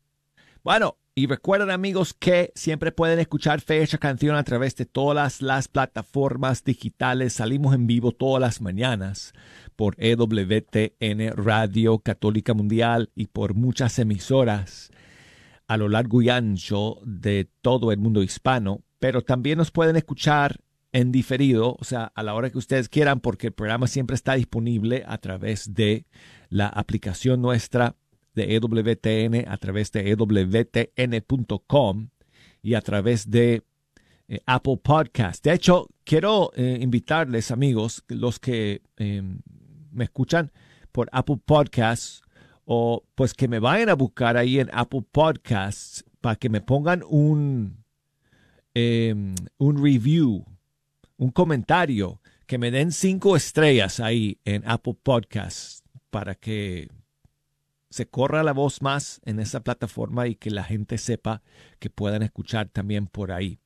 Bueno, 0.64 0.98
y 1.16 1.28
recuerden, 1.28 1.72
amigos, 1.72 2.14
que 2.14 2.52
siempre 2.56 2.92
pueden 2.92 3.20
escuchar 3.20 3.60
Fecha 3.60 3.98
Canción 3.98 4.36
a 4.36 4.44
través 4.44 4.76
de 4.76 4.86
todas 4.86 5.42
las 5.42 5.68
plataformas 5.68 6.64
digitales. 6.64 7.34
Salimos 7.34 7.76
en 7.76 7.88
vivo 7.88 8.12
todas 8.12 8.40
las 8.40 8.62
mañanas 8.62 9.34
por 9.76 9.96
EWTN 9.98 11.32
Radio 11.36 12.00
Católica 12.00 12.54
Mundial 12.54 13.12
y 13.16 13.28
por 13.28 13.54
muchas 13.56 14.00
emisoras 14.00 14.92
a 15.68 15.78
lo 15.78 15.90
largo 15.90 16.22
y 16.22 16.30
ancho 16.30 17.00
de 17.04 17.48
todo 17.62 17.92
el 17.92 18.00
mundo 18.00 18.24
hispano, 18.24 18.82
pero 19.00 19.22
también 19.22 19.58
nos 19.58 19.72
pueden 19.72 19.96
escuchar 19.96 20.60
en 20.92 21.12
diferido, 21.12 21.76
o 21.80 21.84
sea, 21.84 22.12
a 22.16 22.24
la 22.24 22.34
hora 22.34 22.50
que 22.50 22.58
ustedes 22.58 22.90
quieran, 22.90 23.20
porque 23.20 23.48
el 23.48 23.54
programa 23.54 23.88
siempre 23.88 24.16
está 24.16 24.34
disponible 24.34 25.04
a 25.08 25.18
través 25.20 25.74
de 25.74 26.06
la 26.50 26.68
aplicación 26.68 27.42
nuestra 27.42 27.96
de 28.34 28.56
EWTN, 28.56 29.48
a 29.48 29.58
través 29.58 29.92
de 29.92 30.10
EWTN.com 30.12 32.10
y 32.62 32.74
a 32.74 32.82
través 32.82 33.30
de 33.30 33.64
eh, 34.28 34.40
Apple 34.46 34.80
Podcast. 34.82 35.44
De 35.44 35.54
hecho, 35.54 35.88
quiero 36.04 36.52
eh, 36.56 36.80
invitarles, 36.82 37.52
amigos, 37.52 38.04
los 38.08 38.40
que 38.40 38.82
eh, 38.98 39.22
me 39.92 40.04
escuchan 40.04 40.52
por 40.92 41.10
Apple 41.12 41.40
Podcasts, 41.44 42.22
o 42.66 43.04
pues 43.16 43.34
que 43.34 43.48
me 43.48 43.60
vayan 43.60 43.90
a 43.90 43.96
buscar 43.96 44.38
ahí 44.38 44.60
en 44.60 44.70
Apple 44.72 45.04
Podcasts 45.12 46.06
para 46.22 46.36
que 46.36 46.50
me 46.50 46.62
pongan 46.62 47.04
un, 47.08 47.79
eh, 48.74 49.16
un 49.58 49.84
review, 49.84 50.46
un 51.18 51.32
comentario, 51.32 52.22
que 52.46 52.58
me 52.58 52.72
den 52.72 52.92
cinco 52.92 53.36
estrellas 53.36 54.00
ahí 54.00 54.40
en 54.44 54.68
Apple 54.68 54.98
Podcasts 55.04 55.84
para 56.10 56.36
que 56.36 56.90
se 57.90 58.08
corra 58.08 58.44
la 58.44 58.54
voz 58.54 58.82
más 58.82 59.22
en 59.26 59.40
esa 59.40 59.62
plataforma 59.62 60.28
y 60.28 60.36
que 60.36 60.52
la 60.52 60.64
gente 60.64 60.98
sepa 60.98 61.42
que 61.80 61.90
puedan 61.90 62.24
escuchar 62.24 62.70
también 62.70 63.08
por 63.08 63.32
ahí. 63.32 63.60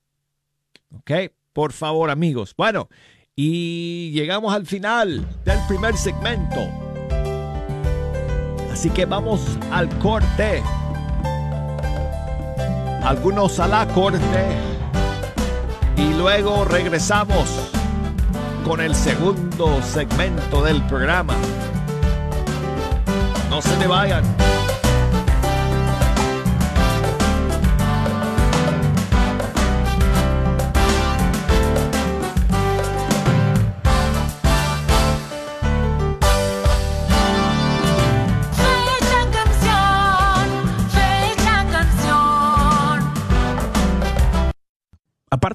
¿Ok? 0.91 1.11
Por 1.53 1.71
favor, 1.71 2.09
amigos. 2.09 2.55
Bueno, 2.57 2.89
y 3.35 4.11
llegamos 4.11 4.53
al 4.53 4.65
final 4.65 5.27
del 5.45 5.59
primer 5.67 5.95
segmento. 5.97 6.61
Así 8.71 8.89
que 8.89 9.05
vamos 9.05 9.57
al 9.71 9.87
corte. 9.99 10.61
Algunos 13.03 13.59
a 13.59 13.67
la 13.67 13.87
corte. 13.87 14.72
Y 15.97 16.13
luego 16.13 16.65
regresamos 16.65 17.49
con 18.65 18.81
el 18.81 18.95
segundo 18.95 19.81
segmento 19.81 20.63
del 20.63 20.81
programa. 20.83 21.35
No 23.49 23.61
se 23.61 23.75
me 23.77 23.87
vayan. 23.87 24.23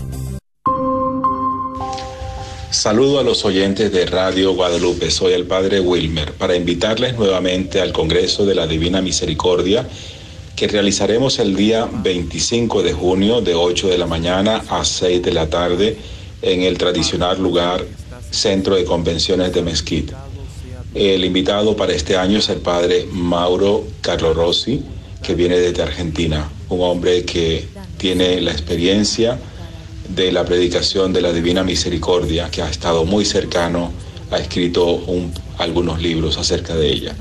Saludo 2.70 3.18
a 3.18 3.24
los 3.24 3.44
oyentes 3.44 3.90
de 3.90 4.07
Radio 4.07 4.55
Guadalupe. 4.55 5.11
Soy 5.11 5.33
el 5.33 5.46
Padre 5.46 5.81
Wilmer 5.81 6.35
para 6.35 6.55
invitarles 6.55 7.18
nuevamente 7.18 7.81
al 7.81 7.92
Congreso 7.92 8.46
de 8.46 8.55
la 8.55 8.68
Divina 8.68 9.03
Misericordia 9.03 9.88
que 10.55 10.68
realizaremos 10.68 11.40
el 11.40 11.57
día 11.57 11.88
25 11.90 12.85
de 12.85 12.92
junio 12.92 13.40
de 13.40 13.57
8 13.57 13.88
de 13.88 13.98
la 13.98 14.07
mañana 14.07 14.62
a 14.68 14.85
6 14.85 15.20
de 15.20 15.33
la 15.33 15.48
tarde 15.48 15.98
en 16.42 16.62
el 16.62 16.79
tradicional 16.79 17.40
lugar 17.40 17.85
Centro 18.31 18.77
de 18.77 18.85
Convenciones 18.85 19.53
de 19.53 19.62
Mesquite. 19.62 20.12
El 20.94 21.24
invitado 21.24 21.77
para 21.77 21.92
este 21.92 22.16
año 22.16 22.38
es 22.38 22.48
el 22.48 22.59
Padre 22.59 23.07
Mauro 23.12 23.85
Carlo 24.01 24.33
Rossi, 24.35 24.83
que 25.22 25.35
viene 25.35 25.59
desde 25.59 25.83
Argentina, 25.83 26.48
un 26.68 26.81
hombre 26.83 27.24
que 27.24 27.66
tiene 27.96 28.40
la 28.40 28.53
experiencia 28.53 29.38
de 30.09 30.33
la 30.33 30.44
predicación 30.44 31.12
de 31.12 31.20
la 31.20 31.33
Divina 31.33 31.62
Misericordia, 31.64 32.51
que 32.51 32.62
ha 32.62 32.70
estado 32.70 33.05
muy 33.05 33.24
cercano, 33.24 33.90
ha 34.31 34.38
escrito 34.38 34.87
un- 34.87 35.33
algunos 35.59 36.01
libros 36.01 36.38
acerca 36.38 36.74
de 36.74 36.90
ella. 36.90 37.14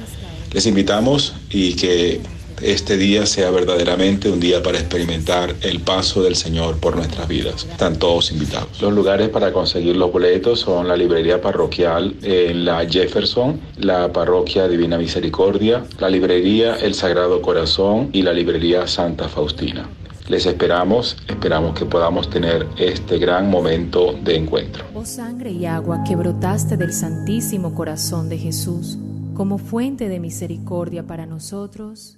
Les 0.54 0.66
invitamos 0.66 1.34
y 1.50 1.74
que 1.74 2.22
este 2.62 2.98
día 2.98 3.26
sea 3.26 3.52
verdaderamente 3.52 4.30
un 4.30 4.40
día 4.40 4.64
para 4.64 4.80
experimentar 4.80 5.56
el 5.62 5.80
paso 5.80 6.24
del 6.24 6.36
Señor 6.36 6.78
por 6.78 6.96
nuestras 6.96 7.28
vidas. 7.28 7.68
Están 7.70 7.98
todos 7.98 8.32
invitados. 8.32 8.82
Los 8.82 8.94
lugares 8.94 9.30
para 9.30 9.54
conseguir 9.54 9.96
los 9.96 10.12
boletos 10.12 10.60
son 10.62 10.88
la 10.88 10.96
librería 10.96 11.42
parroquial 11.42 12.16
en 12.24 12.66
la 12.66 12.86
Jefferson, 12.88 13.60
la 13.78 14.12
parroquia 14.12 14.68
Divina 14.68 14.98
Misericordia, 14.98 15.86
la 16.00 16.10
librería 16.10 16.76
El 16.76 16.94
Sagrado 16.94 17.42
Corazón 17.42 18.10
y 18.14 18.22
la 18.22 18.34
librería 18.34 18.88
Santa 18.88 19.30
Faustina. 19.30 19.88
Les 20.28 20.46
esperamos, 20.46 21.16
esperamos 21.30 21.78
que 21.78 21.86
podamos 21.86 22.30
tener 22.30 22.68
este 22.78 23.18
gran 23.18 23.50
momento 23.50 24.14
de 24.24 24.36
encuentro. 24.36 24.84
Oh 24.94 25.06
sangre 25.06 25.52
y 25.52 25.66
agua 25.66 26.04
que 26.06 26.18
brotaste 26.18 26.76
del 26.76 26.92
Santísimo 26.92 27.74
Corazón 27.74 28.28
de 28.28 28.38
Jesús, 28.38 28.98
como 29.34 29.58
fuente 29.58 30.10
de 30.10 30.20
misericordia 30.20 31.08
para 31.08 31.26
nosotros, 31.26 32.18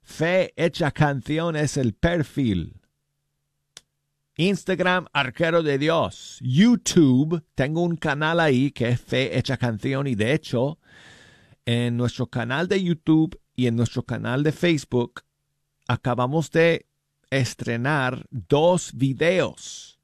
Fe 0.00 0.54
Hecha 0.56 0.90
Canción 0.90 1.54
es 1.54 1.76
el 1.76 1.92
perfil. 1.92 2.80
Instagram, 4.36 5.06
Arquero 5.12 5.62
de 5.62 5.78
Dios. 5.78 6.38
YouTube, 6.40 7.44
tengo 7.54 7.82
un 7.82 7.96
canal 7.96 8.40
ahí 8.40 8.70
que 8.70 8.90
es 8.90 9.00
Fe 9.00 9.36
Hecha 9.36 9.56
Canción 9.56 10.06
y 10.06 10.14
de 10.14 10.32
hecho, 10.32 10.78
en 11.66 11.96
nuestro 11.96 12.28
canal 12.28 12.68
de 12.68 12.82
YouTube 12.82 13.38
y 13.54 13.66
en 13.66 13.76
nuestro 13.76 14.04
canal 14.04 14.44
de 14.44 14.52
Facebook, 14.52 15.24
acabamos 15.88 16.50
de 16.50 16.86
estrenar 17.30 18.26
dos 18.30 18.92
videos. 18.94 19.98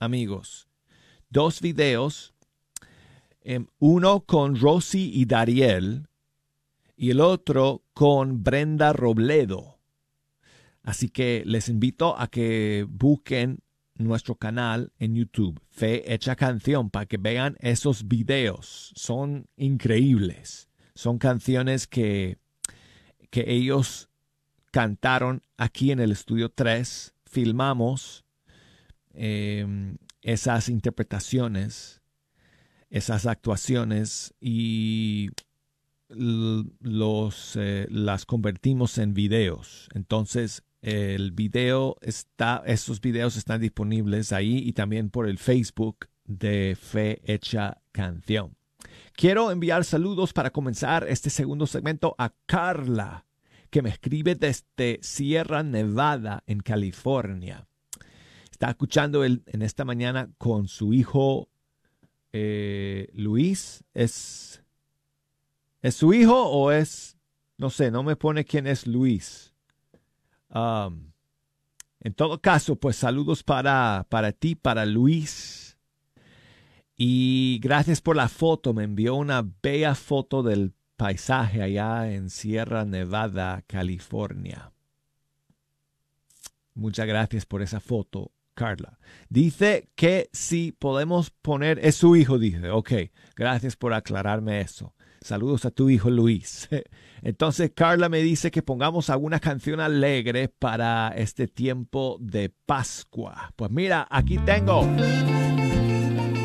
Amigos, 0.00 0.68
dos 1.28 1.60
videos. 1.60 2.34
em, 3.42 3.66
uno 3.78 4.20
con 4.20 4.60
Rosy 4.60 5.10
y 5.14 5.24
Dariel 5.24 6.08
y 6.94 7.10
el 7.10 7.20
otro 7.20 7.82
con 7.94 8.42
Brenda 8.42 8.92
Robledo. 8.92 9.78
Así 10.82 11.08
que 11.08 11.42
les 11.46 11.70
invito 11.70 12.18
a 12.18 12.26
que 12.26 12.86
busquen 12.86 13.60
nuestro 13.94 14.34
canal 14.34 14.92
en 14.98 15.14
YouTube, 15.14 15.58
Fe 15.70 16.12
Hecha 16.12 16.36
Canción, 16.36 16.90
para 16.90 17.06
que 17.06 17.16
vean 17.16 17.56
esos 17.60 18.08
videos. 18.08 18.92
Son 18.94 19.46
increíbles. 19.56 20.68
Son 20.94 21.16
canciones 21.16 21.86
que, 21.86 22.36
que 23.30 23.50
ellos 23.50 24.09
cantaron 24.70 25.42
aquí 25.56 25.92
en 25.92 26.00
el 26.00 26.12
estudio 26.12 26.50
3. 26.50 27.14
Filmamos 27.24 28.24
eh, 29.14 29.96
esas 30.22 30.68
interpretaciones, 30.68 32.02
esas 32.90 33.26
actuaciones 33.26 34.34
y 34.40 35.30
los, 36.08 37.56
eh, 37.56 37.86
las 37.90 38.26
convertimos 38.26 38.98
en 38.98 39.14
videos. 39.14 39.88
Entonces, 39.94 40.64
el 40.82 41.32
video 41.32 41.96
está, 42.00 42.62
esos 42.66 43.00
videos 43.00 43.36
están 43.36 43.60
disponibles 43.60 44.32
ahí 44.32 44.58
y 44.58 44.72
también 44.72 45.10
por 45.10 45.28
el 45.28 45.38
Facebook 45.38 46.08
de 46.24 46.76
Fe 46.80 47.20
Hecha 47.24 47.82
Canción. 47.92 48.56
Quiero 49.12 49.50
enviar 49.50 49.84
saludos 49.84 50.32
para 50.32 50.50
comenzar 50.50 51.06
este 51.08 51.28
segundo 51.28 51.66
segmento 51.66 52.14
a 52.18 52.32
Carla, 52.46 53.26
que 53.70 53.82
me 53.82 53.90
escribe 53.90 54.34
desde 54.34 54.98
Sierra 55.02 55.62
Nevada, 55.62 56.42
en 56.46 56.60
California. 56.60 57.66
Está 58.50 58.70
escuchando 58.70 59.24
el- 59.24 59.42
en 59.46 59.62
esta 59.62 59.84
mañana 59.84 60.30
con 60.38 60.68
su 60.68 60.92
hijo 60.92 61.48
eh, 62.32 63.08
Luis. 63.14 63.82
¿Es, 63.94 64.62
¿Es 65.82 65.94
su 65.94 66.12
hijo 66.12 66.48
o 66.48 66.70
es, 66.70 67.16
no 67.56 67.70
sé, 67.70 67.90
no 67.90 68.02
me 68.02 68.16
pone 68.16 68.44
quién 68.44 68.66
es 68.66 68.86
Luis? 68.86 69.54
Um, 70.50 71.12
en 72.00 72.14
todo 72.14 72.40
caso, 72.40 72.76
pues 72.76 72.96
saludos 72.96 73.42
para, 73.42 74.06
para 74.08 74.32
ti, 74.32 74.54
para 74.54 74.86
Luis. 74.86 75.76
Y 76.96 77.58
gracias 77.62 78.00
por 78.00 78.16
la 78.16 78.28
foto. 78.28 78.74
Me 78.74 78.84
envió 78.84 79.14
una 79.14 79.46
bella 79.62 79.94
foto 79.94 80.42
del 80.42 80.72
paisaje 81.00 81.62
allá 81.62 82.12
en 82.12 82.28
Sierra 82.28 82.84
Nevada, 82.84 83.64
California. 83.66 84.70
Muchas 86.74 87.06
gracias 87.06 87.46
por 87.46 87.62
esa 87.62 87.80
foto, 87.80 88.32
Carla. 88.52 88.98
Dice 89.30 89.88
que 89.94 90.28
si 90.34 90.72
podemos 90.72 91.30
poner, 91.30 91.78
es 91.78 91.94
su 91.94 92.16
hijo, 92.16 92.38
dice. 92.38 92.68
Ok, 92.68 92.92
gracias 93.34 93.76
por 93.76 93.94
aclararme 93.94 94.60
eso. 94.60 94.94
Saludos 95.22 95.64
a 95.64 95.70
tu 95.70 95.88
hijo 95.88 96.10
Luis. 96.10 96.68
Entonces 97.22 97.72
Carla 97.74 98.10
me 98.10 98.18
dice 98.18 98.50
que 98.50 98.60
pongamos 98.60 99.08
alguna 99.08 99.40
canción 99.40 99.80
alegre 99.80 100.48
para 100.48 101.14
este 101.16 101.48
tiempo 101.48 102.18
de 102.20 102.50
Pascua. 102.50 103.54
Pues 103.56 103.70
mira, 103.70 104.06
aquí 104.10 104.36
tengo 104.36 104.86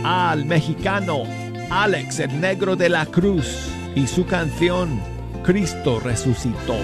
al 0.05 0.45
mexicano 0.45 1.23
Alex, 1.69 2.19
el 2.19 2.39
negro 2.39 2.75
de 2.75 2.89
la 2.89 3.05
cruz, 3.07 3.74
y 3.95 4.07
su 4.07 4.25
canción 4.25 4.99
Cristo 5.43 5.99
resucitó. 5.99 6.75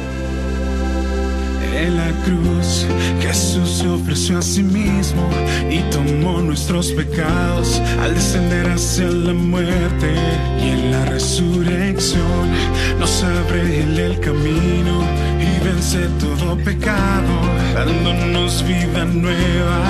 En 1.75 1.97
la 1.97 2.11
cruz 2.23 2.85
Jesús 3.21 3.69
se 3.69 3.87
ofreció 3.87 4.37
a 4.37 4.41
sí 4.41 4.63
mismo 4.63 5.27
y 5.69 5.79
tomó 5.91 6.41
nuestros 6.41 6.91
pecados 6.91 7.81
al 8.01 8.13
descender 8.13 8.69
hacia 8.69 9.07
la 9.07 9.33
muerte 9.33 10.13
y 10.59 10.69
en 10.69 10.91
la 10.91 11.05
resurrección 11.05 12.49
nos 12.99 13.23
abre 13.23 13.83
el 13.83 14.19
camino 14.19 15.03
y 15.39 15.65
vence 15.65 16.07
todo 16.19 16.55
pecado 16.57 17.33
dándonos 17.73 18.63
vida 18.67 19.05
nueva 19.05 19.81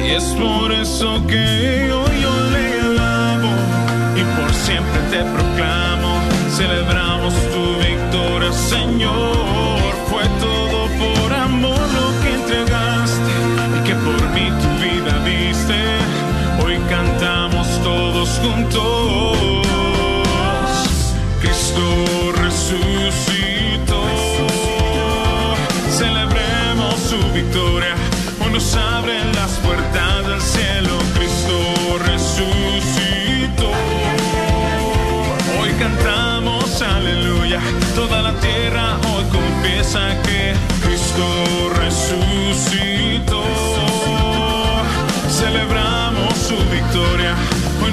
y 0.00 0.10
es 0.10 0.24
por 0.24 0.72
eso 0.72 1.24
que 1.26 1.92
hoy 1.92 2.11
y 4.22 4.24
por 4.40 4.54
siempre 4.54 5.00
te 5.10 5.24
proclamo 5.24 6.20
celebramos 6.56 7.34
tu 7.50 7.76
victoria 7.78 8.52
Señor 8.52 9.51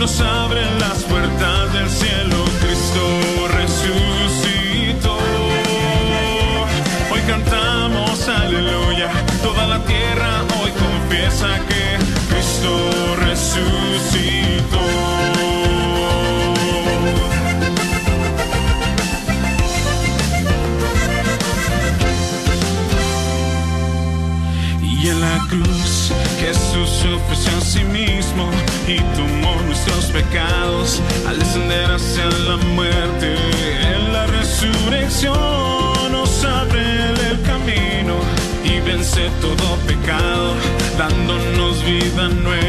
nos 0.09 0.21
abren 0.21 0.79
las 0.79 1.03
puertas 1.03 1.73
del 1.73 1.89
cielo, 1.89 2.37
Cristo 2.61 3.47
resucitó. 3.57 5.17
Hoy 7.11 7.19
cantamos 7.27 8.27
aleluya, 8.27 9.09
toda 9.43 9.67
la 9.67 9.83
tierra 9.85 10.43
hoy 10.61 10.71
confiesa 10.71 11.47
que 11.67 11.97
Cristo 12.33 12.71
resucitó. 13.25 14.79
Y 24.81 25.07
en 25.07 25.21
la 25.21 25.37
cruz 25.49 26.11
Jesús 26.39 26.89
se 27.01 27.13
ofreció 27.13 27.57
a 27.57 27.61
sí 27.61 27.83
mismo 27.83 28.49
y 28.87 28.97
tomó 29.15 29.38
pecados 30.11 31.01
al 31.27 31.39
descender 31.39 31.91
hacia 31.91 32.25
la 32.47 32.57
muerte. 32.57 33.35
En 33.81 34.13
la 34.13 34.27
resurrección 34.27 36.11
nos 36.11 36.43
abre 36.43 36.81
el 37.29 37.41
camino 37.43 38.15
y 38.63 38.79
vence 38.81 39.29
todo 39.41 39.75
pecado, 39.87 40.53
dándonos 40.97 41.83
vida 41.83 42.29
nueva. 42.29 42.68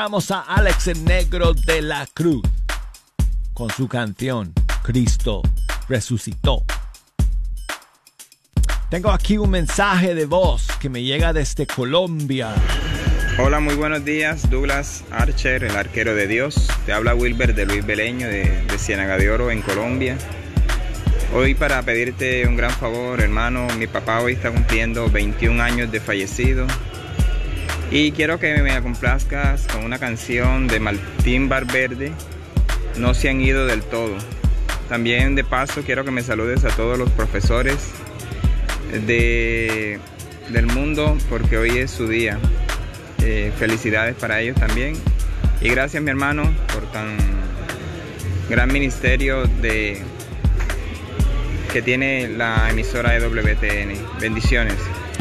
Escuchamos 0.00 0.30
a 0.30 0.40
Alex 0.40 0.86
el 0.86 1.04
Negro 1.04 1.52
de 1.52 1.82
la 1.82 2.06
Cruz 2.14 2.40
con 3.52 3.68
su 3.68 3.86
canción 3.86 4.54
Cristo 4.82 5.42
resucitó. 5.90 6.64
Tengo 8.88 9.10
aquí 9.10 9.36
un 9.36 9.50
mensaje 9.50 10.14
de 10.14 10.24
voz 10.24 10.68
que 10.80 10.88
me 10.88 11.02
llega 11.02 11.34
desde 11.34 11.66
Colombia. 11.66 12.54
Hola, 13.44 13.60
muy 13.60 13.74
buenos 13.74 14.02
días, 14.02 14.48
Douglas 14.48 15.04
Archer, 15.10 15.64
el 15.64 15.76
arquero 15.76 16.14
de 16.14 16.26
Dios. 16.26 16.66
Te 16.86 16.94
habla 16.94 17.14
Wilber 17.14 17.54
de 17.54 17.66
Luis 17.66 17.84
Beleño 17.84 18.26
de, 18.26 18.44
de 18.44 18.78
Ciénaga 18.78 19.18
de 19.18 19.30
Oro 19.30 19.50
en 19.50 19.60
Colombia. 19.60 20.16
Hoy 21.34 21.54
para 21.54 21.82
pedirte 21.82 22.46
un 22.46 22.56
gran 22.56 22.70
favor, 22.70 23.20
hermano, 23.20 23.68
mi 23.76 23.86
papá 23.86 24.20
hoy 24.20 24.32
está 24.32 24.50
cumpliendo 24.50 25.10
21 25.10 25.62
años 25.62 25.92
de 25.92 26.00
fallecido. 26.00 26.66
Y 27.92 28.12
quiero 28.12 28.38
que 28.38 28.56
me 28.62 28.80
complazcas 28.82 29.66
con 29.66 29.84
una 29.84 29.98
canción 29.98 30.68
de 30.68 30.78
Martín 30.78 31.48
Barberde, 31.48 32.12
No 32.96 33.14
se 33.14 33.28
han 33.28 33.40
ido 33.40 33.66
del 33.66 33.82
todo. 33.82 34.16
También 34.88 35.34
de 35.34 35.42
paso 35.42 35.82
quiero 35.82 36.04
que 36.04 36.12
me 36.12 36.22
saludes 36.22 36.64
a 36.64 36.68
todos 36.68 36.96
los 36.96 37.10
profesores 37.10 37.76
de, 39.06 39.98
del 40.50 40.66
mundo 40.66 41.18
porque 41.28 41.58
hoy 41.58 41.78
es 41.78 41.90
su 41.90 42.06
día. 42.06 42.38
Eh, 43.22 43.52
felicidades 43.58 44.14
para 44.14 44.40
ellos 44.40 44.56
también. 44.56 44.94
Y 45.60 45.68
gracias 45.68 46.00
mi 46.00 46.10
hermano 46.10 46.44
por 46.72 46.90
tan 46.92 47.16
gran 48.48 48.72
ministerio 48.72 49.42
que 51.72 51.82
tiene 51.82 52.28
la 52.28 52.70
emisora 52.70 53.12
de. 53.12 53.98
Bendiciones. 54.20 54.76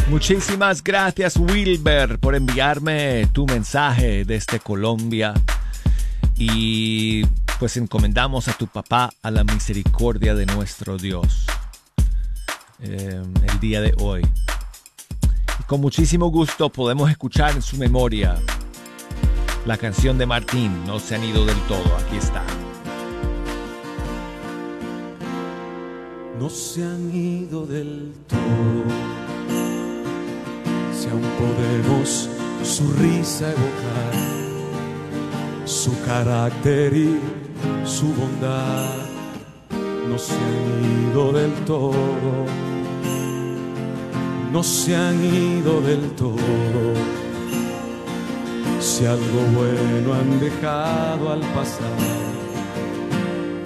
Muchísimas 0.10 0.84
gracias 0.84 1.38
Wilber 1.38 2.18
por 2.20 2.36
enviarme 2.36 3.28
tu 3.32 3.46
mensaje 3.46 4.26
desde 4.26 4.60
Colombia. 4.60 5.34
Y 6.38 7.26
pues 7.60 7.78
encomendamos 7.78 8.48
a 8.48 8.54
tu 8.54 8.68
papá 8.68 9.12
a 9.22 9.30
la 9.30 9.44
misericordia 9.44 10.34
de 10.34 10.46
nuestro 10.46 10.98
Dios 10.98 11.46
eh, 12.80 13.22
el 13.52 13.60
día 13.60 13.82
de 13.82 13.94
hoy. 14.00 14.22
Y 15.60 15.64
con 15.64 15.82
muchísimo 15.82 16.32
gusto 16.32 16.70
podemos 16.70 17.12
escuchar 17.12 17.52
en 17.52 17.62
su 17.62 17.78
memoria 17.78 18.36
la 19.66 19.78
canción 19.78 20.18
de 20.18 20.26
Martín, 20.26 20.86
No 20.86 21.00
se 21.00 21.16
han 21.16 21.24
ido 21.24 21.46
del 21.46 21.60
todo, 21.68 21.96
aquí 21.98 22.18
está. 22.18 22.44
no 26.40 26.50
se 26.50 26.82
han 26.84 27.14
ido 27.14 27.66
del 27.66 28.14
todo. 28.28 29.39
Aún 31.12 31.24
podemos 31.40 32.30
su 32.64 32.92
risa 32.94 33.52
evocar, 33.52 34.14
su 35.66 35.92
carácter 36.06 36.94
y 36.94 37.20
su 37.86 38.08
bondad, 38.14 38.86
no 40.08 40.18
se 40.18 40.34
han 40.34 41.10
ido 41.10 41.32
del 41.32 41.54
todo. 41.66 42.46
No 44.52 44.64
se 44.64 44.96
han 44.96 45.24
ido 45.24 45.80
del 45.82 46.12
todo. 46.12 46.94
Si 48.80 49.06
algo 49.06 49.42
bueno 49.54 50.14
han 50.14 50.40
dejado 50.40 51.32
al 51.32 51.42
pasar 51.54 52.40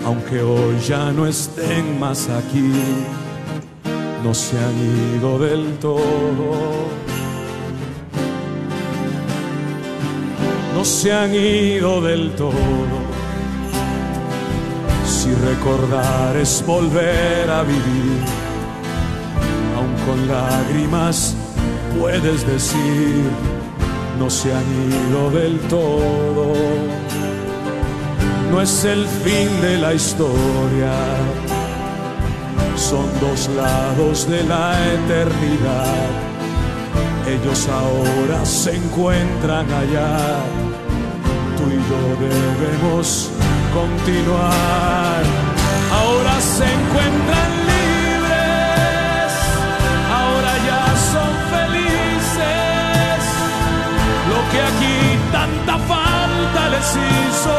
aunque 0.06 0.42
hoy 0.42 0.80
ya 0.86 1.12
no 1.12 1.26
estén 1.26 2.00
más 2.00 2.30
aquí, 2.30 2.72
no 4.24 4.34
se 4.34 4.58
han 4.58 5.18
ido 5.18 5.40
del 5.40 5.78
todo. 5.80 6.88
Se 10.84 11.12
han 11.12 11.34
ido 11.34 12.02
del 12.02 12.32
todo. 12.36 12.52
Si 15.06 15.34
recordar 15.34 16.38
es 16.38 16.64
volver 16.66 17.50
a 17.50 17.64
vivir, 17.64 18.20
aun 19.78 19.94
con 20.06 20.28
lágrimas 20.28 21.36
puedes 22.00 22.46
decir, 22.46 23.24
no 24.20 24.30
se 24.30 24.54
han 24.54 24.64
ido 25.10 25.32
del 25.32 25.60
todo 25.62 26.54
no 28.54 28.62
es 28.62 28.86
el 28.86 29.08
fin 29.08 29.50
de 29.62 29.80
la 29.80 29.96
historia, 29.96 30.94
son 32.76 33.08
dos 33.20 33.50
lados 33.56 34.30
de 34.30 34.44
la 34.44 34.76
eternidad. 34.94 36.06
Ellos 37.28 37.68
ahora 37.68 38.46
se 38.46 38.76
encuentran 38.76 39.66
allá, 39.72 40.38
tú 41.58 41.64
y 41.70 41.80
yo 41.90 42.02
debemos 42.28 43.30
continuar. 43.74 45.22
Ahora 46.00 46.36
se 46.42 46.66
encuentran 46.78 47.52
libres, 47.72 49.32
ahora 50.20 50.54
ya 50.70 50.86
son 51.12 51.32
felices. 51.56 53.20
Lo 54.32 54.40
que 54.52 54.60
aquí 54.72 54.98
tanta 55.32 55.76
falta 55.92 56.62
les 56.76 56.90
hizo 57.10 57.56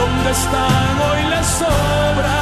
donde 0.00 0.30
están 0.30 0.92
hoy 1.06 1.22
les 1.34 1.46
sobra. 1.62 2.40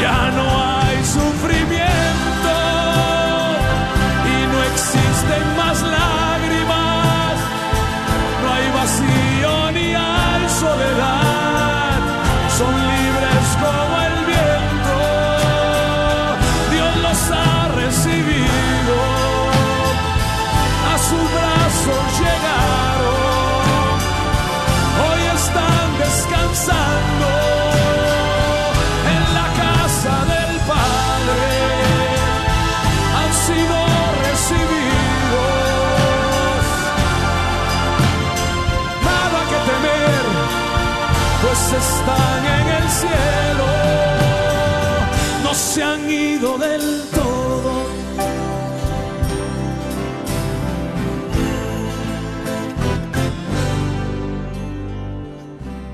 Ya 0.00 0.20
no 0.38 0.46
hay 0.74 0.96
sufrimiento 1.04 2.54
y 4.32 4.36
no 4.52 4.58
existen 4.70 5.42
más 5.56 5.82
lágrimas. 5.82 6.21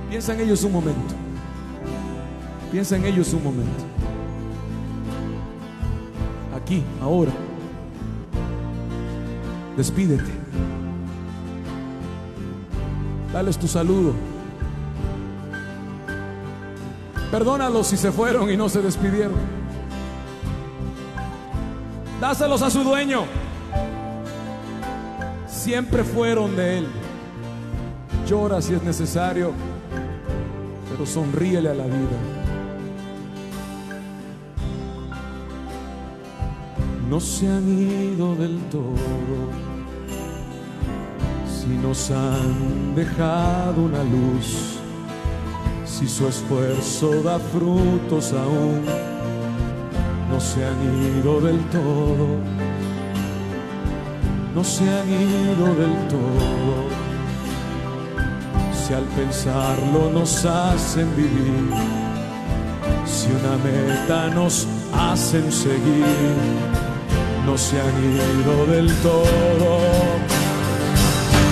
Piensa 0.08 0.32
en 0.32 0.40
ellos 0.40 0.64
un 0.64 0.72
momento. 0.72 1.14
Piensa 2.72 2.96
en 2.96 3.04
ellos 3.04 3.32
un 3.34 3.44
momento. 3.44 3.84
Aquí, 6.56 6.82
ahora. 7.02 7.32
Despídete. 9.76 10.30
Dales 13.32 13.58
tu 13.58 13.68
saludo. 13.68 14.14
Perdónalos 17.30 17.88
si 17.88 17.98
se 17.98 18.10
fueron 18.10 18.50
y 18.50 18.56
no 18.56 18.70
se 18.70 18.80
despidieron. 18.80 19.36
Dáselos 22.18 22.62
a 22.62 22.70
su 22.70 22.82
dueño. 22.82 23.24
Siempre 25.46 26.02
fueron 26.02 26.56
de 26.56 26.78
él. 26.78 26.88
Llora 28.26 28.62
si 28.62 28.72
es 28.72 28.82
necesario 28.82 29.52
sonríele 31.06 31.68
a 31.68 31.74
la 31.74 31.84
vida. 31.84 32.18
No 37.08 37.20
se 37.20 37.48
han 37.48 37.66
ido 37.68 38.34
del 38.34 38.58
todo, 38.70 39.38
si 41.46 41.68
nos 41.68 42.10
han 42.10 42.94
dejado 42.94 43.82
una 43.82 44.02
luz, 44.04 44.78
si 45.86 46.06
su 46.06 46.28
esfuerzo 46.28 47.22
da 47.22 47.38
frutos 47.38 48.32
aún, 48.32 48.82
no 50.30 50.38
se 50.40 50.64
han 50.66 51.18
ido 51.18 51.40
del 51.40 51.60
todo, 51.70 52.26
no 54.54 54.62
se 54.64 54.84
han 54.84 55.08
ido 55.08 55.66
del 55.74 56.08
todo 56.08 56.97
si 58.88 58.94
al 58.94 59.04
pensarlo 59.04 60.10
nos 60.10 60.46
hacen 60.46 61.14
vivir, 61.14 61.70
si 63.04 63.28
una 63.38 63.56
meta 63.62 64.28
nos 64.34 64.66
hacen 64.94 65.52
seguir, 65.52 66.34
no 67.44 67.58
se 67.58 67.78
han 67.78 67.96
ido 68.14 68.66
del 68.72 68.90
todo. 69.02 69.80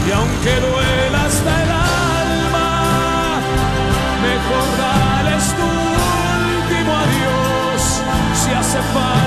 Y 0.08 0.12
aunque 0.12 0.52
duela 0.66 1.24
hasta 1.26 1.62
el 1.62 1.70
alma, 1.70 3.40
mejor 4.28 4.66
dales 4.80 5.44
tu 5.58 5.66
último 6.72 6.92
adiós, 7.04 7.82
si 8.40 8.50
hace 8.52 8.78
falta 8.94 9.25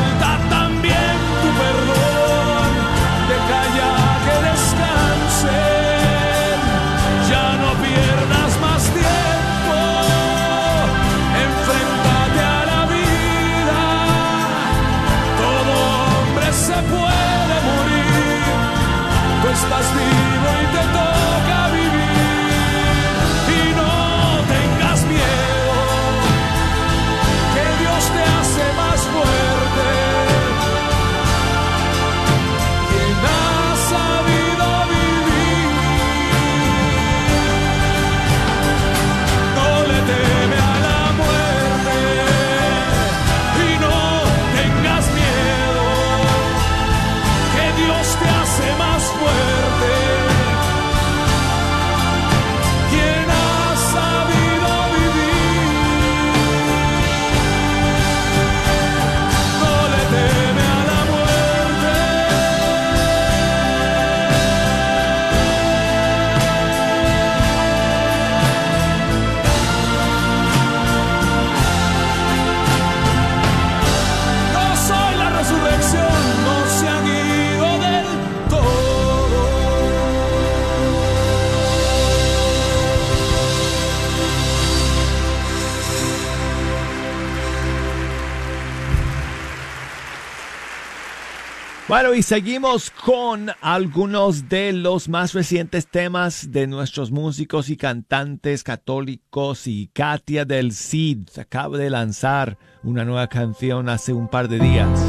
Bueno, 91.90 92.14
y 92.14 92.22
seguimos 92.22 92.92
con 92.92 93.50
algunos 93.62 94.48
de 94.48 94.74
los 94.74 95.10
más 95.10 95.34
recientes 95.34 95.88
temas 95.88 96.52
de 96.52 96.68
nuestros 96.68 97.10
músicos 97.10 97.72
y 97.72 97.78
cantantes 97.78 98.64
católicos. 98.64 99.66
Y 99.66 99.90
Katia 99.92 100.46
del 100.46 100.72
Cid 100.72 101.30
acaba 101.40 101.80
de 101.80 101.90
lanzar 101.90 102.60
una 102.84 103.06
nueva 103.06 103.26
canción 103.26 103.90
hace 103.90 104.14
un 104.14 104.28
par 104.28 104.50
de 104.50 104.60
días. 104.60 105.04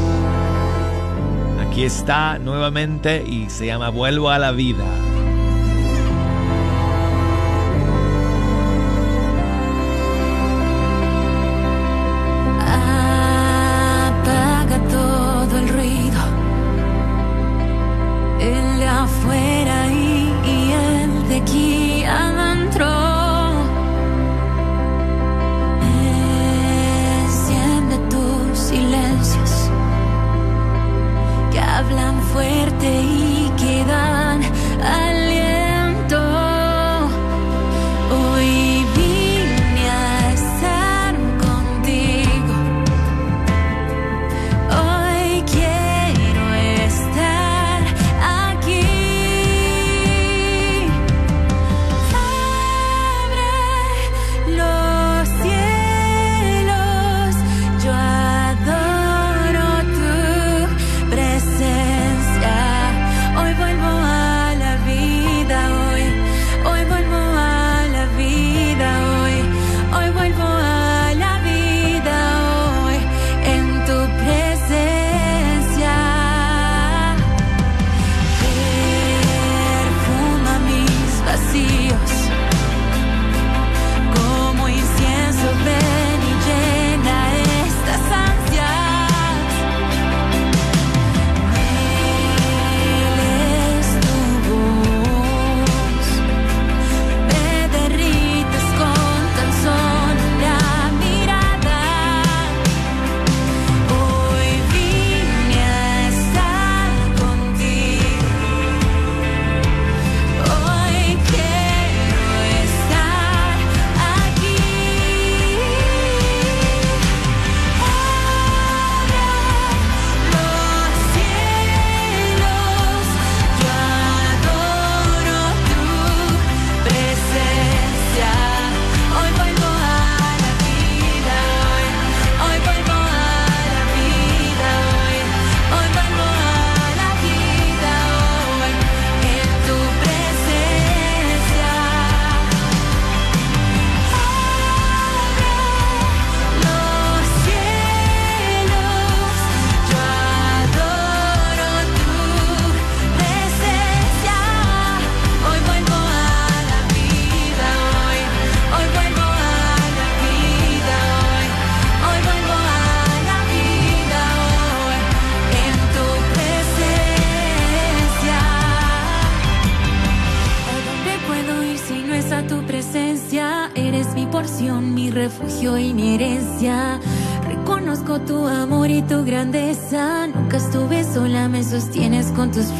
Aquí 1.59 1.83
está 1.83 2.39
nuevamente 2.39 3.23
y 3.27 3.51
se 3.51 3.67
llama 3.67 3.89
Vuelvo 3.89 4.31
a 4.31 4.39
la 4.39 4.51
vida. 4.51 5.10
day. 32.81 33.20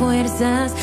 fuerzas 0.01 0.73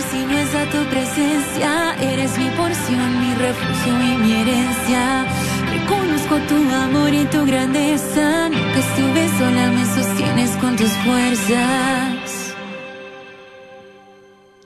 si 0.00 0.18
es 0.22 0.70
tu 0.70 0.84
presencia? 0.90 1.94
Eres 2.00 2.36
mi 2.38 2.50
porción, 2.50 3.20
mi 3.20 3.34
refugio 3.34 3.92
y 3.92 4.16
mi 4.18 4.32
herencia. 4.32 5.26
Reconozco 5.70 6.38
tu 6.48 6.56
amor 6.74 7.12
y 7.12 7.24
tu 7.26 7.44
grandeza. 7.46 8.48
Nunca 8.48 8.78
estuve 8.78 9.28
sola, 9.38 9.70
me 9.70 9.84
sostienes 9.86 10.50
con 10.56 10.76
tus 10.76 10.92
fuerzas. 11.04 12.56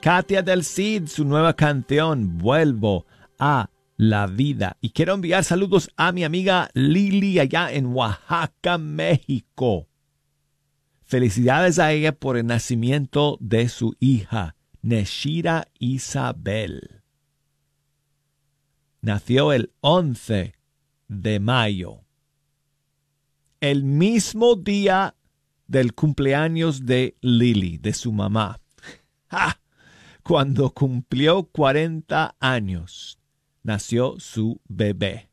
Katia 0.01 0.43
del 0.43 0.65
Cid, 0.65 1.07
su 1.07 1.25
nueva 1.25 1.55
canción, 1.55 2.39
Vuelvo 2.39 3.07
a 3.39 3.71
la 3.97 4.27
vida. 4.27 4.77
Y 4.81 4.91
quiero 4.91 5.15
enviar 5.15 5.45
saludos 5.45 5.91
a 5.97 6.13
mi 6.13 6.25
amiga 6.25 6.71
Lili 6.75 7.39
allá 7.39 7.73
en 7.73 7.87
Oaxaca, 7.87 8.79
México. 8.79 9.87
Felicidades 11.05 11.79
a 11.79 11.93
ella 11.93 12.13
por 12.13 12.37
el 12.37 12.47
nacimiento 12.47 13.39
de 13.41 13.69
su 13.69 13.95
hija. 14.01 14.57
Neshira 14.83 15.69
Isabel. 15.79 17.03
Nació 19.01 19.53
el 19.53 19.73
11 19.81 20.55
de 21.09 21.41
mayo, 21.41 22.05
el 23.61 23.85
mismo 23.85 24.57
día 24.57 25.15
del 25.69 25.95
cumpleaños 25.95 26.85
de 26.85 27.17
Lily, 27.21 27.79
de 27.79 27.93
su 27.93 28.13
mamá. 28.13 28.61
Cuando 30.25 30.71
cumplió 30.71 31.45
40 31.45 32.37
años, 32.41 33.19
nació 33.63 34.19
su 34.19 34.61
bebé, 34.69 35.31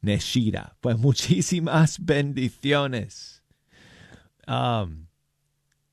Neshira. 0.00 0.76
Pues 0.80 0.98
muchísimas 0.98 1.98
bendiciones. 2.04 3.42
Um, 4.46 5.06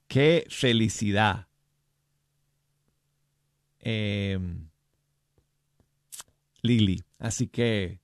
qué 0.07 0.45
felicidad. 0.49 1.47
Em, 3.85 4.69
Lili. 6.61 7.03
Así 7.19 7.47
que, 7.47 7.99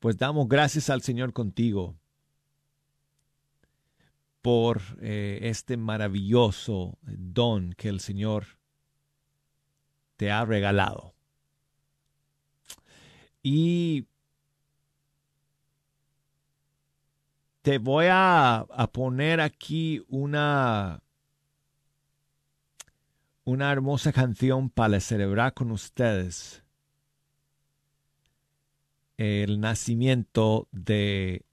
pues 0.00 0.16
damos 0.18 0.48
gracias 0.48 0.90
al 0.90 1.02
Señor 1.02 1.32
contigo 1.32 1.96
por 4.42 4.82
eh, 5.00 5.38
este 5.42 5.76
maravilloso 5.76 6.98
don 7.02 7.74
que 7.74 7.88
el 7.88 8.00
Señor 8.00 8.58
te 10.16 10.32
ha 10.32 10.44
regalado. 10.44 11.14
Y 13.42 14.06
te 17.62 17.78
voy 17.78 18.06
a, 18.08 18.58
a, 18.58 18.92
poner 18.92 19.40
aquí 19.40 20.04
una, 20.08 21.02
una 23.46 23.70
hermosa 23.70 24.12
canción 24.12 24.68
para 24.70 24.98
celebrar 24.98 25.54
con 25.54 25.70
ustedes 25.70 26.64
el 29.16 29.60
nacimiento 29.60 30.68
de, 30.72 31.46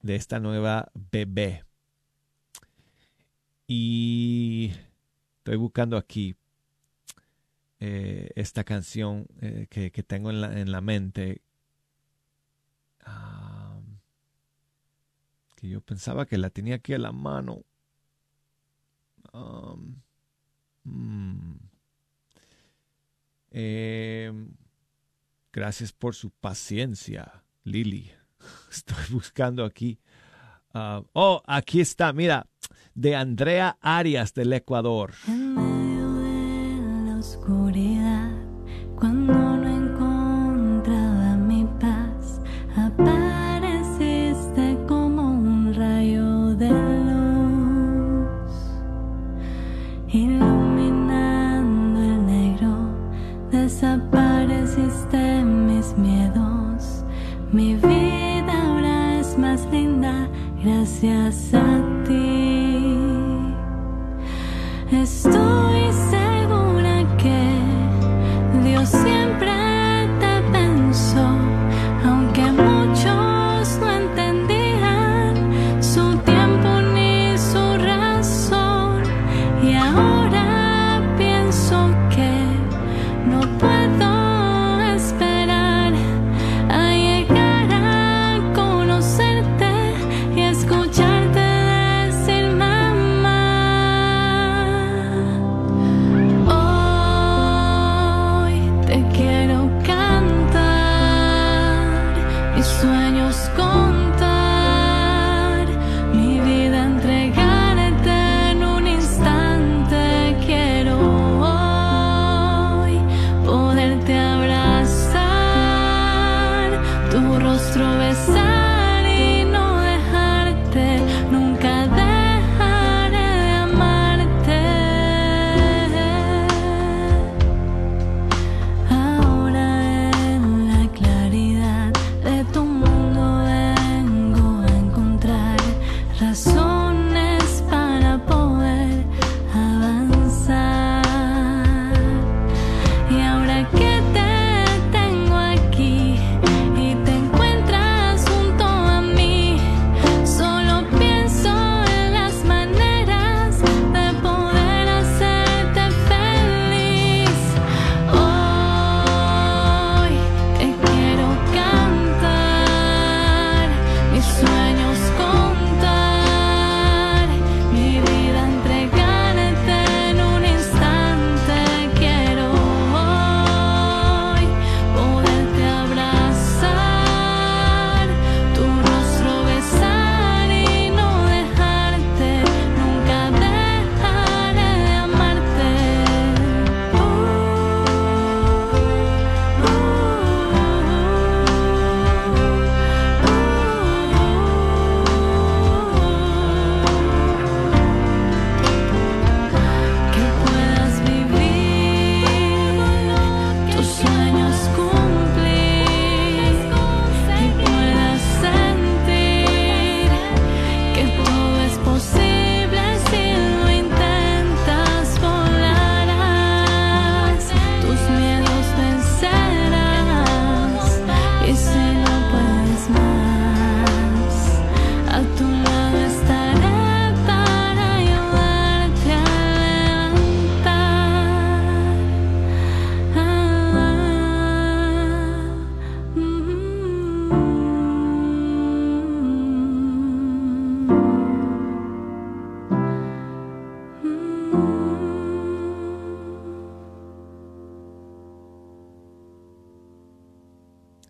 de 0.00 0.16
esta 0.16 0.40
nueva 0.40 0.90
bebé. 0.94 1.64
Y 3.66 4.72
estoy 5.36 5.56
buscando 5.56 5.98
aquí 5.98 6.36
eh, 7.80 8.30
esta 8.34 8.64
canción 8.64 9.26
eh, 9.42 9.66
que, 9.68 9.92
que, 9.92 10.02
tengo 10.02 10.30
en 10.30 10.40
la, 10.40 10.58
en 10.58 10.72
la 10.72 10.80
mente. 10.80 11.42
Ah, 13.04 13.78
que 15.54 15.68
yo 15.68 15.82
pensaba 15.82 16.24
que 16.24 16.38
la 16.38 16.48
tenía 16.48 16.76
aquí 16.76 16.94
a 16.94 16.98
la 16.98 17.12
mano. 17.12 17.62
Um, 19.34 20.00
mm. 20.88 21.58
eh, 23.50 24.32
gracias 25.52 25.92
por 25.92 26.14
su 26.14 26.30
paciencia, 26.30 27.44
Lili. 27.64 28.10
Estoy 28.70 29.04
buscando 29.10 29.64
aquí. 29.64 29.98
Uh, 30.74 31.04
oh, 31.12 31.42
aquí 31.46 31.80
está, 31.80 32.12
mira, 32.12 32.46
de 32.94 33.16
Andrea 33.16 33.78
Arias 33.80 34.34
del 34.34 34.52
Ecuador. 34.52 35.14
En 35.26 35.67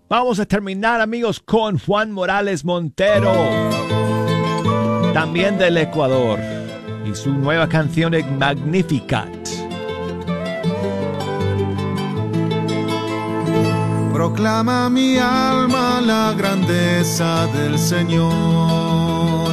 Vamos 0.09 0.41
a 0.41 0.47
terminar 0.47 1.03
amigos 1.03 1.39
con 1.39 1.79
Juan 1.79 2.13
Morales 2.13 2.65
Montero, 2.65 3.31
también 5.13 5.59
del 5.59 5.77
Ecuador, 5.77 6.41
y 7.05 7.15
su 7.15 7.31
nueva 7.31 7.69
canción 7.69 8.15
Magnificat. 8.39 9.29
Proclama 14.15 14.89
mi 14.89 15.19
alma 15.19 16.01
la 16.01 16.35
grandeza 16.35 17.47
del 17.49 17.79
Señor. 17.79 19.53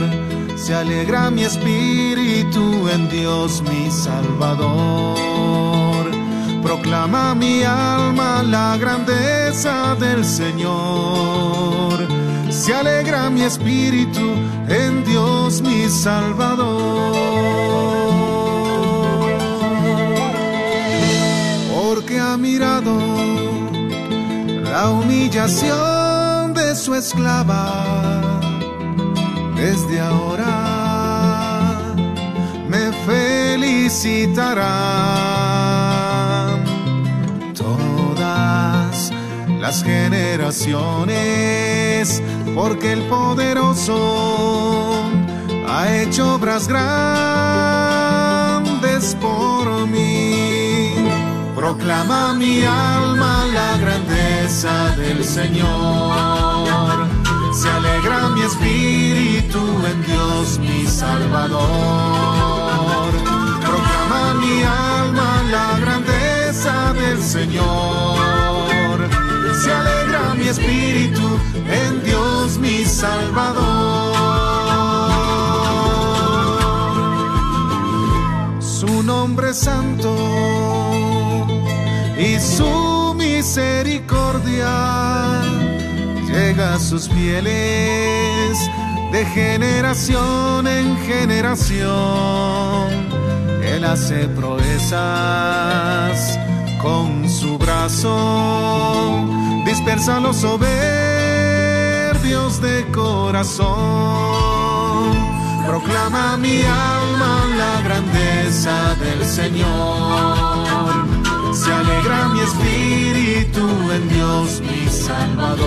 Se 0.56 0.74
alegra 0.74 1.30
mi 1.32 1.43
espíritu 1.43 2.88
en 2.88 3.10
Dios 3.10 3.62
mi 3.62 3.91
Salvador. 3.91 5.95
Proclama 6.76 7.34
mi 7.34 7.63
alma 7.63 8.43
la 8.43 8.78
grandeza 8.78 9.95
del 9.95 10.26
Señor. 10.26 12.05
Se 12.49 12.73
alegra 12.73 13.30
mi 13.30 13.43
espíritu 13.43 14.36
en 14.67 15.05
Dios 15.05 15.61
mi 15.61 15.88
Salvador. 15.88 17.15
Porque 21.73 22.19
ha 22.19 22.36
mirado 22.36 22.99
la 24.63 24.89
humillación 24.89 26.53
de 26.53 26.76
su 26.76 26.93
esclava. 26.93 28.21
Desde 29.55 30.01
ahora 30.01 31.71
me 32.67 32.91
felicitarán 33.07 35.95
las 39.66 39.84
generaciones, 39.84 42.22
porque 42.53 42.93
el 42.93 43.01
poderoso 43.07 44.93
ha 45.68 45.91
hecho 45.91 46.36
obras 46.36 46.68
grandes 46.68 46.86
por 49.16 49.88
mí. 49.88 50.93
Proclama 51.55 52.36
mi 52.36 52.63
alma 52.63 53.47
la 53.55 53.78
grandeza 53.78 54.95
del 54.97 55.24
Señor. 55.24 57.07
Se 57.51 57.68
alegra 57.68 58.30
mi 58.36 58.43
espíritu 58.43 59.57
en 59.91 60.05
Dios 60.05 60.59
mi 60.59 60.86
Salvador. 60.86 61.66
Proclama 63.61 64.36
mi 64.36 64.61
alma 64.61 65.41
la 65.49 65.80
grandeza 65.80 66.93
del 66.93 67.20
Señor. 67.24 68.55
Se 69.64 69.72
alegra 69.72 70.34
mi 70.36 70.47
espíritu 70.47 71.39
en 71.68 72.03
Dios 72.03 72.58
mi 72.60 72.86
Salvador. 72.86 74.16
Su 78.60 79.03
nombre 79.03 79.53
santo 79.53 80.16
y 82.18 82.39
su 82.39 83.14
misericordia 83.18 84.72
llega 86.28 86.76
a 86.76 86.80
sus 86.80 87.10
fieles 87.10 88.58
de 89.12 89.26
generación 89.34 90.68
en 90.68 90.97
generación. 91.06 91.86
Él 93.64 93.84
hace 93.86 94.28
proezas 94.28 95.66
con 96.86 97.27
su 97.27 97.57
brazo, 97.57 98.13
dispersa 99.65 100.19
los 100.19 100.38
soberbios 100.38 100.61
de 102.61 102.86
corazón. 102.93 103.65
Proclama 105.65 106.38
mi 106.38 106.61
alma 106.61 107.45
la 107.57 107.81
grandeza 107.81 108.95
del 109.03 109.25
Señor 109.25 110.86
se 111.55 111.71
alegra 111.71 112.27
mi 112.29 112.41
espíritu 112.41 113.65
en 113.91 114.09
Dios 114.09 114.61
mi 114.61 114.88
Salvador. 114.89 115.65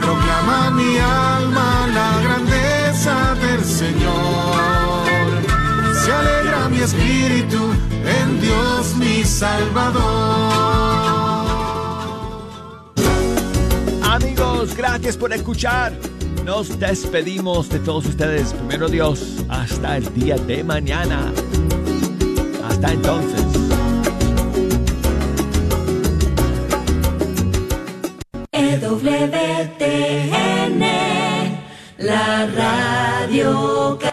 Proclama 0.00 0.70
mi 0.70 0.98
alma 0.98 1.86
la 1.92 2.20
grandeza 2.22 3.34
del 3.34 3.62
Señor. 3.64 5.01
Alegra 6.22 6.68
mi 6.68 6.78
espíritu 6.80 7.72
en 8.04 8.40
Dios 8.40 8.96
mi 8.96 9.24
Salvador. 9.24 10.02
Amigos, 14.02 14.76
gracias 14.76 15.16
por 15.16 15.32
escuchar. 15.32 15.92
Nos 16.44 16.78
despedimos 16.78 17.68
de 17.68 17.78
todos 17.80 18.06
ustedes. 18.06 18.52
Primero 18.52 18.88
Dios, 18.88 19.44
hasta 19.48 19.96
el 19.96 20.14
día 20.14 20.36
de 20.36 20.62
mañana. 20.64 21.32
Hasta 22.68 22.92
entonces. 22.92 23.42
EWTN, 28.52 30.00
la 31.98 32.46
radio. 32.46 34.11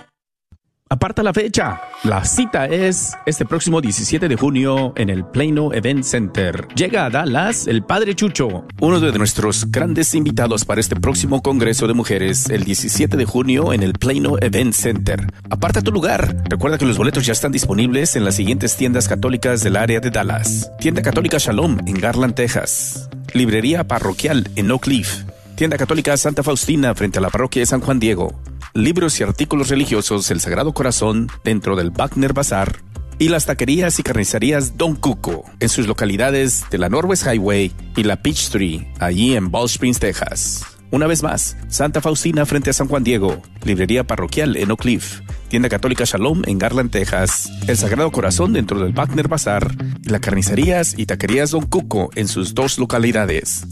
Aparta 0.91 1.21
la 1.21 1.35
fecha. 1.35 1.79
La 2.03 2.25
cita 2.25 2.65
es 2.65 3.15
este 3.27 3.45
próximo 3.45 3.79
17 3.79 4.27
de 4.27 4.35
junio 4.35 4.91
en 4.95 5.11
el 5.11 5.23
Plano 5.23 5.71
Event 5.71 6.03
Center. 6.03 6.67
Llega 6.73 7.05
a 7.05 7.11
Dallas 7.11 7.67
el 7.67 7.83
Padre 7.83 8.15
Chucho, 8.15 8.65
uno 8.79 8.99
de 8.99 9.15
nuestros 9.19 9.69
grandes 9.69 10.15
invitados 10.15 10.65
para 10.65 10.81
este 10.81 10.95
próximo 10.95 11.43
Congreso 11.43 11.85
de 11.85 11.93
Mujeres, 11.93 12.49
el 12.49 12.63
17 12.63 13.17
de 13.17 13.25
junio 13.25 13.71
en 13.71 13.83
el 13.83 13.93
Plano 13.93 14.37
Event 14.41 14.73
Center. 14.73 15.27
Aparta 15.51 15.83
tu 15.83 15.91
lugar. 15.91 16.43
Recuerda 16.49 16.79
que 16.79 16.87
los 16.87 16.97
boletos 16.97 17.23
ya 17.23 17.33
están 17.33 17.51
disponibles 17.51 18.15
en 18.15 18.25
las 18.25 18.33
siguientes 18.33 18.75
tiendas 18.75 19.07
católicas 19.07 19.61
del 19.61 19.75
área 19.75 19.99
de 19.99 20.09
Dallas. 20.09 20.71
Tienda 20.79 21.03
Católica 21.03 21.37
Shalom 21.37 21.77
en 21.85 21.99
Garland, 21.99 22.33
Texas. 22.33 23.11
Librería 23.33 23.87
Parroquial 23.87 24.49
en 24.55 24.71
Oak 24.71 24.85
Cliff. 24.85 25.23
Tienda 25.53 25.77
Católica 25.77 26.17
Santa 26.17 26.41
Faustina 26.41 26.95
frente 26.95 27.19
a 27.19 27.21
la 27.21 27.29
parroquia 27.29 27.61
de 27.61 27.67
San 27.67 27.81
Juan 27.81 27.99
Diego. 27.99 28.33
Libros 28.73 29.19
y 29.19 29.23
artículos 29.23 29.69
religiosos 29.69 30.29
El 30.29 30.39
Sagrado 30.39 30.73
Corazón 30.73 31.27
dentro 31.43 31.75
del 31.75 31.89
Wagner 31.89 32.33
Bazar. 32.33 32.81
Y 33.17 33.29
las 33.29 33.45
taquerías 33.45 33.99
y 33.99 34.03
carnicerías 34.03 34.77
Don 34.77 34.95
Cuco 34.95 35.43
en 35.59 35.69
sus 35.69 35.87
localidades 35.87 36.65
de 36.69 36.77
la 36.77 36.87
Northwest 36.87 37.25
Highway 37.25 37.71
y 37.95 38.03
la 38.03 38.21
Peachtree, 38.21 38.93
allí 38.99 39.35
en 39.35 39.51
Ball 39.51 39.65
Springs, 39.65 39.99
Texas. 39.99 40.63
Una 40.91 41.07
vez 41.07 41.21
más, 41.21 41.57
Santa 41.67 41.99
Faustina 41.99 42.45
frente 42.45 42.69
a 42.69 42.73
San 42.73 42.87
Juan 42.87 43.03
Diego, 43.03 43.41
librería 43.63 44.05
parroquial 44.05 44.55
en 44.55 44.71
Oak 44.71 44.81
Cliff, 44.81 45.21
tienda 45.49 45.69
católica 45.69 46.05
Shalom 46.05 46.43
en 46.45 46.57
Garland, 46.57 46.91
Texas, 46.91 47.51
el 47.67 47.77
Sagrado 47.77 48.11
Corazón 48.11 48.53
dentro 48.53 48.79
del 48.79 48.93
Wagner 48.93 49.27
Bazar 49.27 49.75
las 50.05 50.21
carnicerías 50.21 50.97
y 50.97 51.05
taquerías 51.05 51.51
Don 51.51 51.65
Cuco 51.65 52.09
en 52.15 52.27
sus 52.27 52.53
dos 52.53 52.79
localidades. 52.79 53.65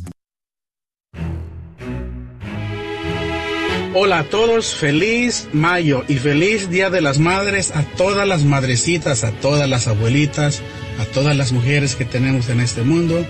Hola 3.99 4.19
a 4.19 4.23
todos, 4.25 4.75
feliz 4.75 5.47
mayo 5.53 6.03
y 6.07 6.17
feliz 6.17 6.69
Día 6.69 6.91
de 6.91 7.01
las 7.01 7.17
Madres 7.17 7.71
a 7.75 7.81
todas 7.81 8.27
las 8.27 8.43
madrecitas, 8.43 9.23
a 9.23 9.31
todas 9.31 9.67
las 9.67 9.87
abuelitas, 9.87 10.61
a 10.99 11.05
todas 11.05 11.35
las 11.35 11.51
mujeres 11.51 11.95
que 11.95 12.05
tenemos 12.05 12.47
en 12.49 12.59
este 12.59 12.83
mundo. 12.83 13.25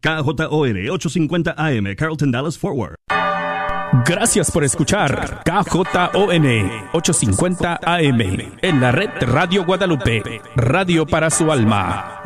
KJON 0.00 0.90
850 0.90 1.54
AM, 1.56 1.94
Carlton 1.96 2.30
Dallas 2.30 2.58
Forward. 2.58 2.96
Gracias 4.04 4.50
por 4.50 4.64
escuchar 4.64 5.42
KJON 5.44 6.70
850 6.92 7.80
AM 7.82 8.20
en 8.62 8.80
la 8.80 8.92
red 8.92 9.10
Radio 9.22 9.64
Guadalupe, 9.64 10.42
radio 10.56 11.06
para 11.06 11.30
su 11.30 11.50
alma. 11.50 12.20